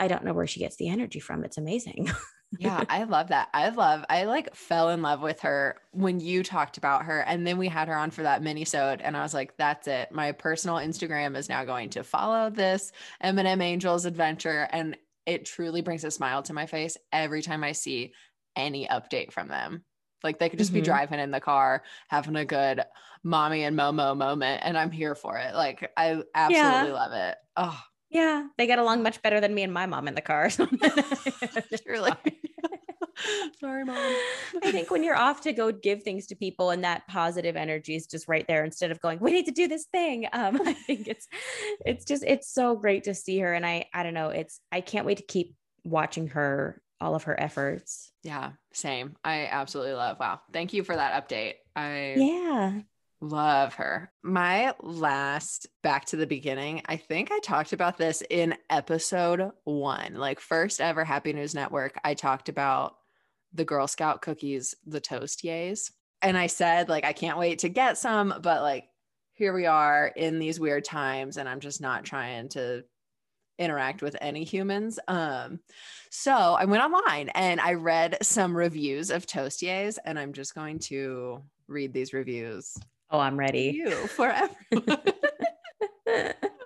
I 0.00 0.08
don't 0.08 0.24
know 0.24 0.32
where 0.32 0.46
she 0.46 0.60
gets 0.60 0.76
the 0.76 0.88
energy 0.88 1.20
from. 1.20 1.44
It's 1.44 1.58
amazing. 1.58 2.10
yeah, 2.58 2.84
I 2.88 3.04
love 3.04 3.28
that. 3.28 3.48
I 3.52 3.68
love, 3.68 4.04
I 4.08 4.24
like 4.24 4.54
fell 4.54 4.90
in 4.90 5.02
love 5.02 5.20
with 5.20 5.40
her 5.40 5.76
when 5.92 6.20
you 6.20 6.42
talked 6.42 6.78
about 6.78 7.04
her. 7.04 7.20
And 7.20 7.46
then 7.46 7.58
we 7.58 7.68
had 7.68 7.88
her 7.88 7.96
on 7.96 8.10
for 8.10 8.22
that 8.22 8.42
mini 8.42 8.64
sode. 8.64 9.00
And 9.02 9.16
I 9.16 9.22
was 9.22 9.34
like, 9.34 9.56
that's 9.56 9.86
it. 9.86 10.12
My 10.12 10.32
personal 10.32 10.76
Instagram 10.76 11.36
is 11.36 11.48
now 11.48 11.64
going 11.64 11.90
to 11.90 12.04
follow 12.04 12.48
this 12.48 12.92
M&M 13.20 13.60
Angels 13.60 14.06
adventure. 14.06 14.68
And 14.72 14.96
it 15.26 15.44
truly 15.44 15.82
brings 15.82 16.04
a 16.04 16.10
smile 16.10 16.42
to 16.44 16.54
my 16.54 16.66
face 16.66 16.96
every 17.12 17.42
time 17.42 17.62
I 17.62 17.72
see 17.72 18.14
any 18.56 18.86
update 18.86 19.32
from 19.32 19.48
them. 19.48 19.84
Like 20.24 20.38
they 20.38 20.48
could 20.48 20.58
just 20.58 20.70
mm-hmm. 20.70 20.80
be 20.80 20.86
driving 20.86 21.20
in 21.20 21.30
the 21.30 21.40
car, 21.40 21.82
having 22.08 22.36
a 22.36 22.44
good 22.44 22.82
mommy 23.22 23.64
and 23.64 23.78
Momo 23.78 24.16
moment. 24.16 24.62
And 24.64 24.76
I'm 24.76 24.90
here 24.90 25.14
for 25.14 25.36
it. 25.36 25.54
Like 25.54 25.90
I 25.96 26.22
absolutely 26.34 26.88
yeah. 26.88 26.92
love 26.92 27.12
it. 27.12 27.36
Oh, 27.56 27.80
yeah, 28.10 28.46
they 28.56 28.66
get 28.66 28.78
along 28.78 29.02
much 29.02 29.20
better 29.20 29.40
than 29.40 29.54
me 29.54 29.62
and 29.62 29.72
my 29.72 29.84
mom 29.86 30.08
in 30.08 30.14
the 30.14 30.22
car. 30.22 30.48
Truly. 31.86 32.12
Sorry, 33.60 33.84
mom. 33.84 33.96
I 34.62 34.72
think 34.72 34.90
when 34.90 35.02
you're 35.02 35.16
off 35.16 35.42
to 35.42 35.52
go 35.52 35.72
give 35.72 36.02
things 36.02 36.26
to 36.28 36.36
people 36.36 36.70
and 36.70 36.84
that 36.84 37.06
positive 37.08 37.56
energy 37.56 37.94
is 37.94 38.06
just 38.06 38.28
right 38.28 38.46
there 38.46 38.64
instead 38.64 38.90
of 38.90 39.00
going, 39.00 39.18
we 39.20 39.32
need 39.32 39.46
to 39.46 39.52
do 39.52 39.68
this 39.68 39.86
thing. 39.86 40.26
Um, 40.38 40.60
I 40.64 40.72
think 40.72 41.08
it's 41.08 41.26
it's 41.84 42.04
just 42.04 42.22
it's 42.22 42.52
so 42.52 42.76
great 42.76 43.04
to 43.04 43.14
see 43.14 43.40
her. 43.40 43.52
And 43.52 43.66
I 43.66 43.86
I 43.92 44.04
don't 44.04 44.14
know, 44.14 44.28
it's 44.28 44.60
I 44.70 44.80
can't 44.80 45.04
wait 45.04 45.16
to 45.16 45.24
keep 45.24 45.56
watching 45.84 46.28
her, 46.28 46.80
all 47.00 47.16
of 47.16 47.24
her 47.24 47.38
efforts. 47.38 48.12
Yeah, 48.22 48.52
same. 48.72 49.16
I 49.24 49.46
absolutely 49.46 49.94
love. 49.94 50.18
Wow. 50.20 50.40
Thank 50.52 50.74
you 50.74 50.84
for 50.84 50.94
that 50.94 51.28
update. 51.28 51.54
I 51.74 52.14
yeah. 52.16 52.80
Love 53.20 53.74
her. 53.74 54.12
My 54.22 54.74
last 54.80 55.66
back 55.82 56.04
to 56.06 56.16
the 56.16 56.26
beginning, 56.26 56.82
I 56.86 56.96
think 56.96 57.32
I 57.32 57.40
talked 57.40 57.72
about 57.72 57.98
this 57.98 58.22
in 58.30 58.54
episode 58.70 59.50
one, 59.64 60.14
like 60.14 60.38
first 60.38 60.80
ever 60.80 61.04
Happy 61.04 61.32
News 61.32 61.52
Network. 61.54 61.98
I 62.04 62.14
talked 62.14 62.48
about 62.48 62.94
the 63.52 63.64
Girl 63.64 63.86
Scout 63.86 64.22
cookies, 64.22 64.74
the 64.86 65.00
toast 65.00 65.44
yays. 65.44 65.90
And 66.22 66.36
I 66.36 66.48
said, 66.48 66.88
like, 66.88 67.04
I 67.04 67.12
can't 67.12 67.38
wait 67.38 67.60
to 67.60 67.68
get 67.68 67.98
some, 67.98 68.34
but 68.42 68.62
like, 68.62 68.84
here 69.32 69.52
we 69.52 69.66
are 69.66 70.08
in 70.16 70.38
these 70.38 70.58
weird 70.58 70.84
times, 70.84 71.36
and 71.36 71.48
I'm 71.48 71.60
just 71.60 71.80
not 71.80 72.04
trying 72.04 72.48
to 72.50 72.84
interact 73.58 74.02
with 74.02 74.16
any 74.20 74.42
humans. 74.42 74.98
Um, 75.06 75.60
so 76.10 76.32
I 76.32 76.64
went 76.64 76.82
online 76.82 77.28
and 77.30 77.60
I 77.60 77.74
read 77.74 78.18
some 78.22 78.56
reviews 78.56 79.10
of 79.10 79.26
Toastiers, 79.26 79.98
and 80.04 80.18
I'm 80.18 80.32
just 80.32 80.54
going 80.54 80.80
to 80.80 81.42
read 81.68 81.92
these 81.92 82.12
reviews 82.12 82.76
Oh, 83.10 83.20
I'm 83.20 83.38
ready. 83.38 83.72
You 83.74 83.90
for 83.90 84.28
everyone. 84.28 85.02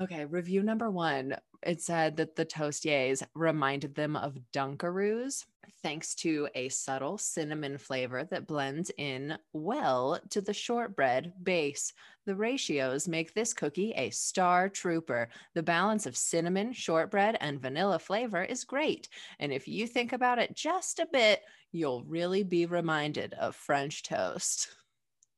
okay, 0.00 0.24
review 0.24 0.62
number 0.62 0.90
one. 0.90 1.36
It 1.62 1.80
said 1.80 2.16
that 2.16 2.36
the 2.36 2.44
Toastiers 2.44 3.22
reminded 3.34 3.94
them 3.94 4.16
of 4.16 4.38
Dunkaroos 4.52 5.44
thanks 5.82 6.14
to 6.14 6.48
a 6.54 6.68
subtle 6.68 7.18
cinnamon 7.18 7.78
flavor 7.78 8.24
that 8.24 8.46
blends 8.46 8.90
in 8.96 9.36
well 9.52 10.18
to 10.30 10.40
the 10.40 10.52
shortbread 10.52 11.32
base. 11.42 11.92
The 12.26 12.34
ratios 12.34 13.06
make 13.06 13.34
this 13.34 13.52
cookie 13.52 13.92
a 13.92 14.10
star 14.10 14.68
trooper. 14.68 15.28
The 15.54 15.62
balance 15.62 16.06
of 16.06 16.16
cinnamon, 16.16 16.72
shortbread, 16.72 17.36
and 17.40 17.60
vanilla 17.60 17.98
flavor 17.98 18.42
is 18.42 18.64
great. 18.64 19.08
And 19.38 19.52
if 19.52 19.68
you 19.68 19.86
think 19.86 20.12
about 20.12 20.38
it 20.38 20.54
just 20.54 20.98
a 20.98 21.08
bit, 21.10 21.42
you'll 21.72 22.04
really 22.04 22.42
be 22.42 22.66
reminded 22.66 23.34
of 23.34 23.56
French 23.56 24.02
toast. 24.02 24.68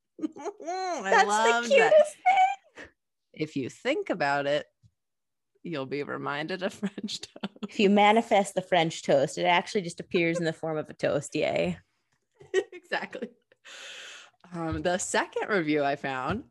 That's 0.19 0.31
the 0.61 1.69
cutest 1.69 1.71
that. 1.71 2.07
thing. 2.07 2.56
If 3.37 3.55
you 3.55 3.69
think 3.69 4.11
about 4.11 4.47
it, 4.47 4.67
you'll 5.63 5.87
be 5.87 6.03
reminded 6.03 6.63
of 6.63 6.73
French 6.75 7.21
toast. 7.21 7.59
If 7.69 7.79
you 7.79 7.91
manifest 7.91 8.55
the 8.55 8.63
French 8.63 9.03
toast, 9.03 9.39
it 9.39 9.45
actually 9.45 9.83
just 9.83 10.01
appears 10.01 10.39
in 10.39 10.45
the 10.45 10.53
form 10.53 10.79
of 10.79 10.89
a 10.89 10.95
toast. 10.95 11.33
toastier. 11.33 11.77
exactly. 12.73 13.29
Um, 14.55 14.83
the 14.83 14.99
second 14.99 15.49
review 15.49 15.85
I 15.85 15.97
found 15.97 16.45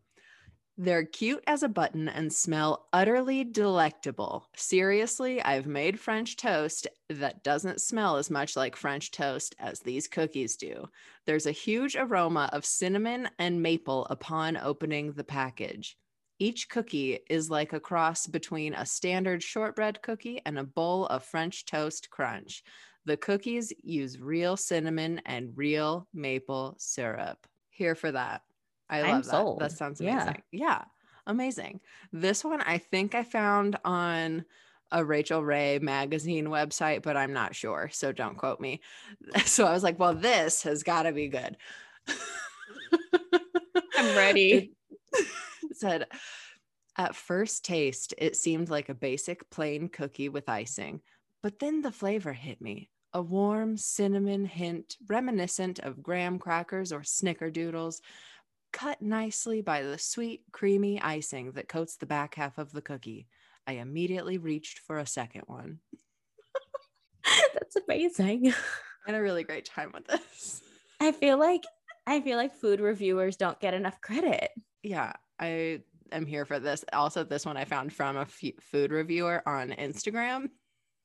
they're 0.77 1.05
cute 1.05 1.41
as 1.47 1.63
a 1.63 1.69
button 1.69 2.09
and 2.09 2.33
smell 2.33 2.87
utterly 2.91 3.45
delectable. 3.45 4.49
Seriously, 4.57 5.41
I've 5.41 5.67
made 5.67 6.01
French 6.01 6.35
toast 6.35 6.85
that 7.09 7.45
doesn't 7.45 7.79
smell 7.79 8.17
as 8.17 8.29
much 8.29 8.57
like 8.57 8.75
French 8.75 9.11
toast 9.11 9.55
as 9.57 9.79
these 9.79 10.09
cookies 10.09 10.57
do. 10.57 10.89
There's 11.25 11.45
a 11.45 11.51
huge 11.51 11.95
aroma 11.95 12.49
of 12.51 12.65
cinnamon 12.65 13.29
and 13.39 13.63
maple 13.63 14.05
upon 14.09 14.57
opening 14.57 15.13
the 15.13 15.23
package. 15.23 15.97
Each 16.37 16.67
cookie 16.67 17.19
is 17.29 17.49
like 17.49 17.73
a 17.73 17.79
cross 17.79 18.27
between 18.27 18.73
a 18.73 18.85
standard 18.85 19.41
shortbread 19.41 20.01
cookie 20.01 20.41
and 20.45 20.59
a 20.59 20.63
bowl 20.63 21.05
of 21.07 21.23
French 21.23 21.65
toast 21.65 22.09
crunch. 22.09 22.63
The 23.05 23.17
cookies 23.17 23.71
use 23.83 24.19
real 24.19 24.57
cinnamon 24.57 25.21
and 25.25 25.53
real 25.55 26.07
maple 26.13 26.75
syrup. 26.77 27.47
Here 27.69 27.95
for 27.95 28.11
that. 28.11 28.41
I 28.89 29.01
love 29.01 29.09
I'm 29.09 29.21
that. 29.21 29.29
Sold. 29.29 29.59
That 29.59 29.71
sounds 29.71 30.01
amazing. 30.01 30.41
Yeah. 30.51 30.67
yeah. 30.67 30.83
Amazing. 31.27 31.79
This 32.11 32.43
one 32.43 32.61
I 32.61 32.77
think 32.77 33.15
I 33.15 33.23
found 33.23 33.77
on 33.85 34.45
a 34.91 35.03
Rachael 35.03 35.43
Ray 35.43 35.79
magazine 35.79 36.47
website, 36.47 37.01
but 37.01 37.17
I'm 37.17 37.33
not 37.33 37.55
sure. 37.55 37.89
So 37.91 38.11
don't 38.11 38.37
quote 38.37 38.59
me. 38.59 38.81
So 39.45 39.65
I 39.65 39.73
was 39.73 39.83
like, 39.83 39.99
well, 39.99 40.13
this 40.13 40.63
has 40.63 40.83
got 40.83 41.03
to 41.03 41.11
be 41.11 41.27
good. 41.27 41.57
I'm 43.97 44.15
ready. 44.15 44.73
Said, 45.75 46.07
at 46.97 47.15
first 47.15 47.65
taste, 47.65 48.13
it 48.17 48.35
seemed 48.35 48.69
like 48.69 48.89
a 48.89 48.93
basic 48.93 49.49
plain 49.49 49.89
cookie 49.89 50.29
with 50.29 50.47
icing, 50.47 51.01
but 51.43 51.59
then 51.59 51.81
the 51.81 51.91
flavor 51.91 52.33
hit 52.33 52.61
me. 52.61 52.89
A 53.13 53.21
warm 53.21 53.77
cinnamon 53.77 54.45
hint 54.45 54.97
reminiscent 55.07 55.79
of 55.79 56.03
graham 56.03 56.39
crackers 56.39 56.91
or 56.91 57.01
snickerdoodles 57.01 58.01
cut 58.73 59.01
nicely 59.01 59.61
by 59.61 59.83
the 59.83 59.97
sweet, 59.97 60.43
creamy 60.51 61.01
icing 61.01 61.53
that 61.53 61.69
coats 61.69 61.95
the 61.95 62.05
back 62.05 62.35
half 62.35 62.57
of 62.57 62.71
the 62.71 62.81
cookie. 62.81 63.27
I 63.67 63.73
immediately 63.73 64.37
reached 64.37 64.79
for 64.79 64.97
a 64.97 65.05
second 65.05 65.43
one. 65.47 65.79
That's 67.53 67.77
amazing. 67.77 68.53
I 69.07 69.11
had 69.11 69.15
a 69.15 69.21
really 69.21 69.43
great 69.43 69.65
time 69.65 69.91
with 69.93 70.07
this. 70.07 70.61
I 70.99 71.11
feel 71.11 71.37
like 71.37 71.63
I 72.07 72.21
feel 72.21 72.37
like 72.37 72.53
food 72.53 72.79
reviewers 72.79 73.37
don't 73.37 73.59
get 73.59 73.73
enough 73.73 73.99
credit. 74.01 74.51
Yeah, 74.83 75.13
I 75.39 75.81
am 76.11 76.25
here 76.25 76.45
for 76.45 76.59
this. 76.59 76.85
Also, 76.93 77.23
this 77.23 77.45
one 77.45 77.57
I 77.57 77.65
found 77.65 77.93
from 77.93 78.17
a 78.17 78.21
f- 78.21 78.53
food 78.61 78.91
reviewer 78.91 79.41
on 79.47 79.69
Instagram. 79.71 80.49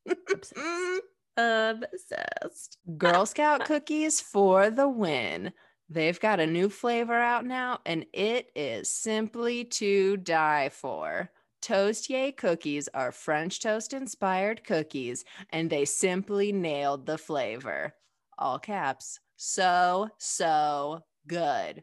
Obsessed. 0.09 0.55
Obsessed. 1.37 2.79
Girl 2.99 3.27
Scout 3.27 3.65
cookies 3.67 4.21
for 4.21 4.71
the 4.71 4.89
win. 4.89 5.53
They've 5.89 6.21
got 6.21 6.39
a 6.41 6.47
new 6.47 6.69
flavor 6.69 7.19
out 7.19 7.45
now, 7.45 7.81
and 7.85 8.07
it 8.13 8.51
is 8.55 8.89
simply 8.89 9.65
to 9.65 10.17
die 10.19 10.69
for. 10.69 11.31
Toast 11.61 12.09
Yay 12.09 12.33
cookies 12.33 12.89
are 12.95 13.13
French 13.13 13.61
toast 13.61 13.93
inspired 13.93 14.65
cookies, 14.65 15.25
and 15.51 15.69
they 15.69 15.85
simply 15.85 16.53
nailed 16.53 17.07
the 17.07 17.19
flavor. 17.19 17.95
All 18.39 18.59
caps. 18.59 19.19
So, 19.37 20.09
so 20.19 21.01
good. 21.27 21.83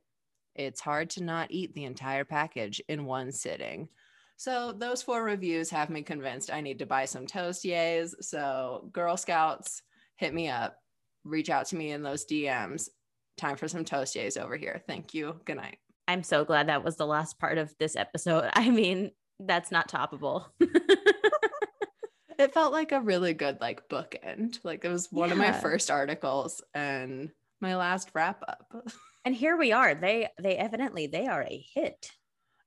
It's 0.57 0.81
hard 0.81 1.09
to 1.11 1.23
not 1.23 1.51
eat 1.51 1.73
the 1.73 1.85
entire 1.85 2.25
package 2.25 2.81
in 2.87 3.05
one 3.05 3.31
sitting. 3.31 3.89
So, 4.35 4.71
those 4.71 5.01
four 5.01 5.23
reviews 5.23 5.69
have 5.71 5.89
me 5.89 6.03
convinced 6.03 6.51
I 6.51 6.61
need 6.61 6.79
to 6.79 6.85
buy 6.85 7.05
some 7.05 7.25
Toast 7.25 7.63
Yays. 7.63 8.13
So, 8.21 8.89
Girl 8.91 9.17
Scouts, 9.17 9.81
hit 10.17 10.33
me 10.33 10.47
up, 10.49 10.77
reach 11.23 11.49
out 11.49 11.65
to 11.67 11.75
me 11.75 11.91
in 11.91 12.03
those 12.03 12.25
DMs. 12.25 12.89
Time 13.37 13.55
for 13.55 13.67
some 13.67 13.85
Toast 13.85 14.15
Yays 14.15 14.37
over 14.37 14.55
here. 14.55 14.83
Thank 14.87 15.13
you. 15.13 15.39
Good 15.45 15.57
night. 15.57 15.77
I'm 16.07 16.23
so 16.23 16.45
glad 16.45 16.67
that 16.67 16.83
was 16.83 16.95
the 16.95 17.05
last 17.05 17.39
part 17.39 17.57
of 17.57 17.73
this 17.79 17.95
episode. 17.95 18.49
I 18.53 18.69
mean, 18.69 19.11
that's 19.39 19.71
not 19.71 19.89
toppable. 19.89 20.45
it 20.59 22.53
felt 22.53 22.71
like 22.71 22.91
a 22.91 23.01
really 23.01 23.33
good 23.33 23.59
like 23.59 23.89
bookend. 23.89 24.59
Like 24.63 24.85
it 24.85 24.89
was 24.89 25.11
one 25.11 25.31
of 25.31 25.37
my 25.37 25.51
first 25.51 25.91
articles 25.91 26.63
and 26.73 27.31
my 27.59 27.75
last 27.75 28.09
wrap 28.13 28.43
up. 28.47 28.71
and 29.27 29.35
here 29.35 29.57
we 29.57 29.73
are. 29.73 29.93
They 29.93 30.29
they 30.41 30.55
evidently 30.55 31.07
they 31.07 31.27
are 31.27 31.43
a 31.43 31.65
hit. 31.73 32.11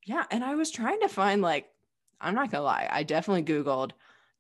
yeah, 0.05 0.25
and 0.31 0.45
I 0.45 0.57
was 0.57 0.71
trying 0.71 1.01
to 1.01 1.09
find 1.09 1.41
like 1.41 1.67
I'm 2.21 2.35
not 2.35 2.51
gonna 2.51 2.65
lie, 2.65 2.87
I 2.91 3.03
definitely 3.03 3.45
Googled 3.45 3.93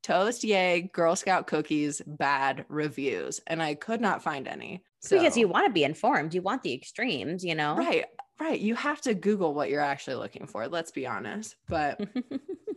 toast 0.03 0.45
yay 0.45 0.91
Girl 0.93 1.17
Scout 1.17 1.47
cookies 1.47 2.03
bad 2.07 2.67
reviews, 2.69 3.41
and 3.47 3.63
I 3.63 3.75
could 3.75 4.03
not 4.03 4.23
find 4.23 4.47
any. 4.47 4.85
so 5.01 5.17
Because 5.17 5.35
you 5.39 5.49
want 5.49 5.67
to 5.67 5.73
be 5.73 5.83
informed. 5.83 6.35
You 6.35 6.43
want 6.43 6.63
the 6.63 6.75
extremes, 6.75 7.43
you 7.43 7.55
know? 7.55 7.75
right, 7.75 8.05
right, 8.39 8.61
you 8.61 8.75
have 8.75 9.01
to 9.03 9.15
Google 9.15 9.55
what 9.55 9.71
you're 9.71 9.81
actually 9.81 10.17
looking 10.17 10.47
for. 10.47 10.69
Let's 10.69 10.91
be 10.91 11.07
honest, 11.07 11.57
but 11.69 12.07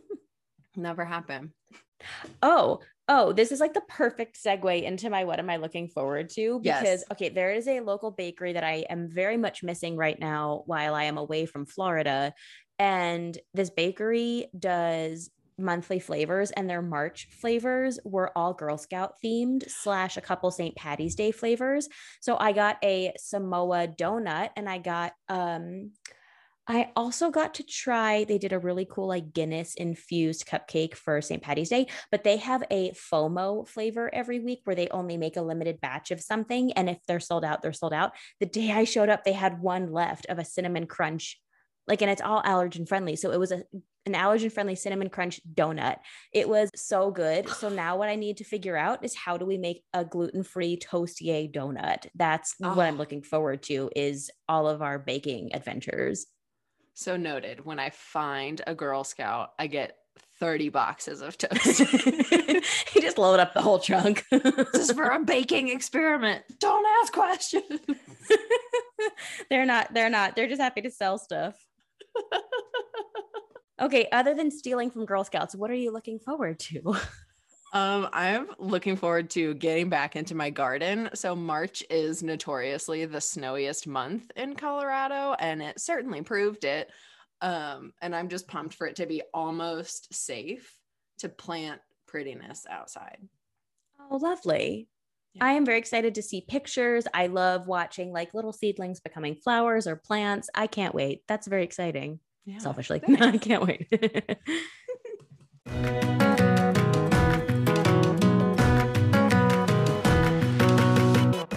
never 0.74 1.04
happened. 1.04 1.50
oh, 2.42 2.80
oh, 3.08 3.32
this 3.32 3.52
is 3.52 3.60
like 3.60 3.74
the 3.74 3.82
perfect 3.82 4.38
segue 4.42 4.82
into 4.82 5.10
my 5.10 5.24
what 5.24 5.38
am 5.38 5.50
I 5.50 5.56
looking 5.56 5.88
forward 5.88 6.30
to? 6.30 6.60
Yes. 6.62 6.80
Because 6.80 7.04
okay, 7.12 7.28
there 7.28 7.52
is 7.52 7.68
a 7.68 7.80
local 7.80 8.10
bakery 8.10 8.54
that 8.54 8.64
I 8.64 8.86
am 8.88 9.08
very 9.10 9.36
much 9.36 9.62
missing 9.62 9.96
right 9.96 10.18
now 10.18 10.62
while 10.66 10.94
I 10.94 11.04
am 11.04 11.18
away 11.18 11.46
from 11.46 11.66
Florida. 11.66 12.32
And 12.78 13.36
this 13.52 13.70
bakery 13.70 14.46
does 14.58 15.30
monthly 15.56 16.00
flavors 16.00 16.50
and 16.50 16.68
their 16.68 16.82
March 16.82 17.28
flavors 17.30 18.00
were 18.04 18.36
all 18.36 18.54
Girl 18.54 18.76
Scout 18.76 19.14
themed 19.24 19.68
slash 19.70 20.16
a 20.16 20.20
couple 20.20 20.50
St. 20.50 20.74
Patty's 20.74 21.14
Day 21.14 21.30
flavors. 21.30 21.88
So 22.20 22.36
I 22.38 22.52
got 22.52 22.78
a 22.82 23.12
Samoa 23.18 23.86
donut 23.88 24.50
and 24.56 24.68
I 24.68 24.78
got 24.78 25.12
um 25.28 25.92
I 26.66 26.90
also 26.96 27.30
got 27.30 27.54
to 27.54 27.62
try, 27.62 28.24
they 28.24 28.38
did 28.38 28.52
a 28.54 28.58
really 28.58 28.86
cool 28.90 29.06
like 29.06 29.34
Guinness 29.34 29.74
infused 29.74 30.46
cupcake 30.46 30.94
for 30.94 31.20
St. 31.20 31.42
Patty's 31.42 31.68
Day, 31.68 31.88
but 32.10 32.24
they 32.24 32.38
have 32.38 32.64
a 32.70 32.90
FOMO 32.92 33.68
flavor 33.68 34.12
every 34.14 34.40
week 34.40 34.60
where 34.64 34.76
they 34.76 34.88
only 34.88 35.18
make 35.18 35.36
a 35.36 35.42
limited 35.42 35.80
batch 35.80 36.10
of 36.10 36.22
something. 36.22 36.72
And 36.72 36.88
if 36.88 36.98
they're 37.06 37.20
sold 37.20 37.44
out, 37.44 37.60
they're 37.60 37.74
sold 37.74 37.92
out. 37.92 38.12
The 38.40 38.46
day 38.46 38.72
I 38.72 38.84
showed 38.84 39.10
up, 39.10 39.24
they 39.24 39.32
had 39.34 39.60
one 39.60 39.92
left 39.92 40.24
of 40.30 40.38
a 40.38 40.44
cinnamon 40.44 40.86
crunch, 40.86 41.38
like, 41.86 42.00
and 42.00 42.10
it's 42.10 42.22
all 42.22 42.42
allergen 42.42 42.88
friendly. 42.88 43.16
So 43.16 43.30
it 43.30 43.38
was 43.38 43.52
a, 43.52 43.62
an 44.06 44.14
allergen 44.14 44.50
friendly 44.50 44.74
cinnamon 44.74 45.10
crunch 45.10 45.40
donut. 45.54 45.96
It 46.32 46.48
was 46.48 46.70
so 46.74 47.10
good. 47.10 47.46
So 47.50 47.68
now 47.68 47.98
what 47.98 48.08
I 48.08 48.14
need 48.14 48.38
to 48.38 48.44
figure 48.44 48.76
out 48.76 49.04
is 49.04 49.14
how 49.14 49.36
do 49.36 49.44
we 49.44 49.58
make 49.58 49.82
a 49.92 50.02
gluten 50.02 50.42
free 50.42 50.78
toastier 50.78 51.52
donut? 51.52 52.06
That's 52.14 52.54
what 52.58 52.86
I'm 52.86 52.94
Oh. 52.94 52.98
looking 52.98 53.22
forward 53.22 53.62
to 53.64 53.90
is 53.94 54.30
all 54.48 54.66
of 54.66 54.80
our 54.80 54.98
baking 54.98 55.54
adventures. 55.54 56.26
So 56.94 57.16
noted. 57.16 57.64
When 57.64 57.80
I 57.80 57.90
find 57.90 58.62
a 58.66 58.74
Girl 58.74 59.02
Scout, 59.02 59.50
I 59.58 59.66
get 59.66 59.96
30 60.38 60.68
boxes 60.68 61.22
of 61.22 61.36
toast. 61.36 61.80
he 62.92 63.00
just 63.00 63.18
load 63.18 63.40
up 63.40 63.52
the 63.52 63.62
whole 63.62 63.80
trunk. 63.80 64.24
this 64.30 64.74
is 64.74 64.92
for 64.92 65.08
a 65.08 65.18
baking 65.24 65.68
experiment. 65.68 66.44
Don't 66.60 66.86
ask 67.02 67.12
questions. 67.12 67.80
they're 69.50 69.66
not, 69.66 69.92
they're 69.92 70.10
not, 70.10 70.36
they're 70.36 70.48
just 70.48 70.60
happy 70.60 70.82
to 70.82 70.90
sell 70.90 71.18
stuff. 71.18 71.56
Okay, 73.80 74.06
other 74.12 74.34
than 74.34 74.52
stealing 74.52 74.90
from 74.90 75.04
Girl 75.04 75.24
Scouts, 75.24 75.56
what 75.56 75.70
are 75.70 75.74
you 75.74 75.92
looking 75.92 76.20
forward 76.20 76.60
to? 76.60 76.94
Um, 77.74 78.08
I'm 78.12 78.46
looking 78.60 78.94
forward 78.94 79.30
to 79.30 79.52
getting 79.54 79.88
back 79.88 80.14
into 80.14 80.36
my 80.36 80.48
garden. 80.48 81.10
So 81.12 81.34
March 81.34 81.82
is 81.90 82.22
notoriously 82.22 83.04
the 83.04 83.20
snowiest 83.20 83.88
month 83.88 84.30
in 84.36 84.54
Colorado, 84.54 85.34
and 85.40 85.60
it 85.60 85.80
certainly 85.80 86.22
proved 86.22 86.64
it. 86.64 86.88
Um, 87.40 87.92
and 88.00 88.14
I'm 88.14 88.28
just 88.28 88.46
pumped 88.46 88.74
for 88.74 88.86
it 88.86 88.94
to 88.96 89.06
be 89.06 89.22
almost 89.34 90.14
safe 90.14 90.72
to 91.18 91.28
plant 91.28 91.80
prettiness 92.06 92.64
outside. 92.70 93.18
Oh, 94.08 94.18
lovely. 94.18 94.88
Yeah. 95.32 95.44
I 95.44 95.52
am 95.54 95.66
very 95.66 95.78
excited 95.78 96.14
to 96.14 96.22
see 96.22 96.42
pictures. 96.42 97.08
I 97.12 97.26
love 97.26 97.66
watching 97.66 98.12
like 98.12 98.34
little 98.34 98.52
seedlings 98.52 99.00
becoming 99.00 99.34
flowers 99.34 99.88
or 99.88 99.96
plants. 99.96 100.48
I 100.54 100.68
can't 100.68 100.94
wait. 100.94 101.22
That's 101.26 101.48
very 101.48 101.64
exciting. 101.64 102.20
Yeah. 102.44 102.58
Selfishly. 102.58 103.02
I 103.20 103.36
can't 103.36 103.66
wait. 103.66 104.38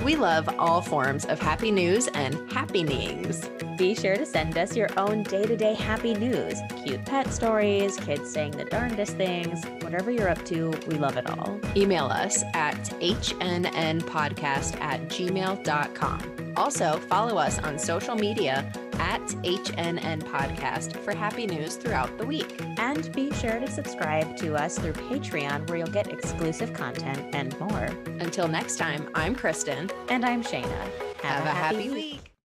We 0.07 0.15
love 0.15 0.47
all 0.57 0.81
forms 0.81 1.25
of 1.25 1.37
happy 1.37 1.69
news 1.69 2.07
and 2.07 2.33
happy 2.49 2.83
happenings. 2.83 3.49
Be 3.77 3.93
sure 3.93 4.15
to 4.15 4.25
send 4.25 4.57
us 4.57 4.73
your 4.73 4.87
own 4.95 5.23
day 5.23 5.45
to 5.45 5.57
day 5.57 5.73
happy 5.73 6.13
news 6.13 6.61
cute 6.81 7.03
pet 7.05 7.33
stories, 7.33 7.97
kids 7.97 8.31
saying 8.31 8.51
the 8.51 8.63
darndest 8.63 9.17
things, 9.17 9.65
whatever 9.81 10.09
you're 10.09 10.29
up 10.29 10.45
to. 10.45 10.69
We 10.87 10.97
love 10.97 11.17
it 11.17 11.29
all. 11.29 11.59
Email 11.75 12.05
us 12.05 12.41
at 12.53 12.81
hnnpodcast 13.01 14.79
at 14.79 15.09
gmail.com. 15.09 16.53
Also, 16.55 16.99
follow 16.99 17.37
us 17.37 17.59
on 17.59 17.77
social 17.77 18.15
media 18.15 18.71
at 18.99 19.21
HNN 19.43 20.23
Podcast 20.23 20.97
for 21.03 21.15
happy 21.15 21.47
news 21.47 21.75
throughout 21.75 22.17
the 22.17 22.25
week. 22.25 22.61
And 22.77 23.11
be 23.13 23.31
sure 23.33 23.59
to 23.59 23.69
subscribe 23.69 24.37
to 24.37 24.55
us 24.55 24.77
through 24.77 24.93
Patreon, 24.93 25.67
where 25.69 25.79
you'll 25.79 25.87
get 25.87 26.07
exclusive 26.07 26.73
content 26.73 27.35
and 27.35 27.57
more. 27.59 27.89
Until 28.19 28.47
next 28.47 28.77
time, 28.77 29.09
I'm 29.15 29.35
Kristen. 29.35 29.89
And 30.09 30.25
I'm 30.25 30.43
Shayna. 30.43 30.91
Have, 31.21 31.45
a 31.45 31.49
happy 31.49 31.89
week. 31.89 32.36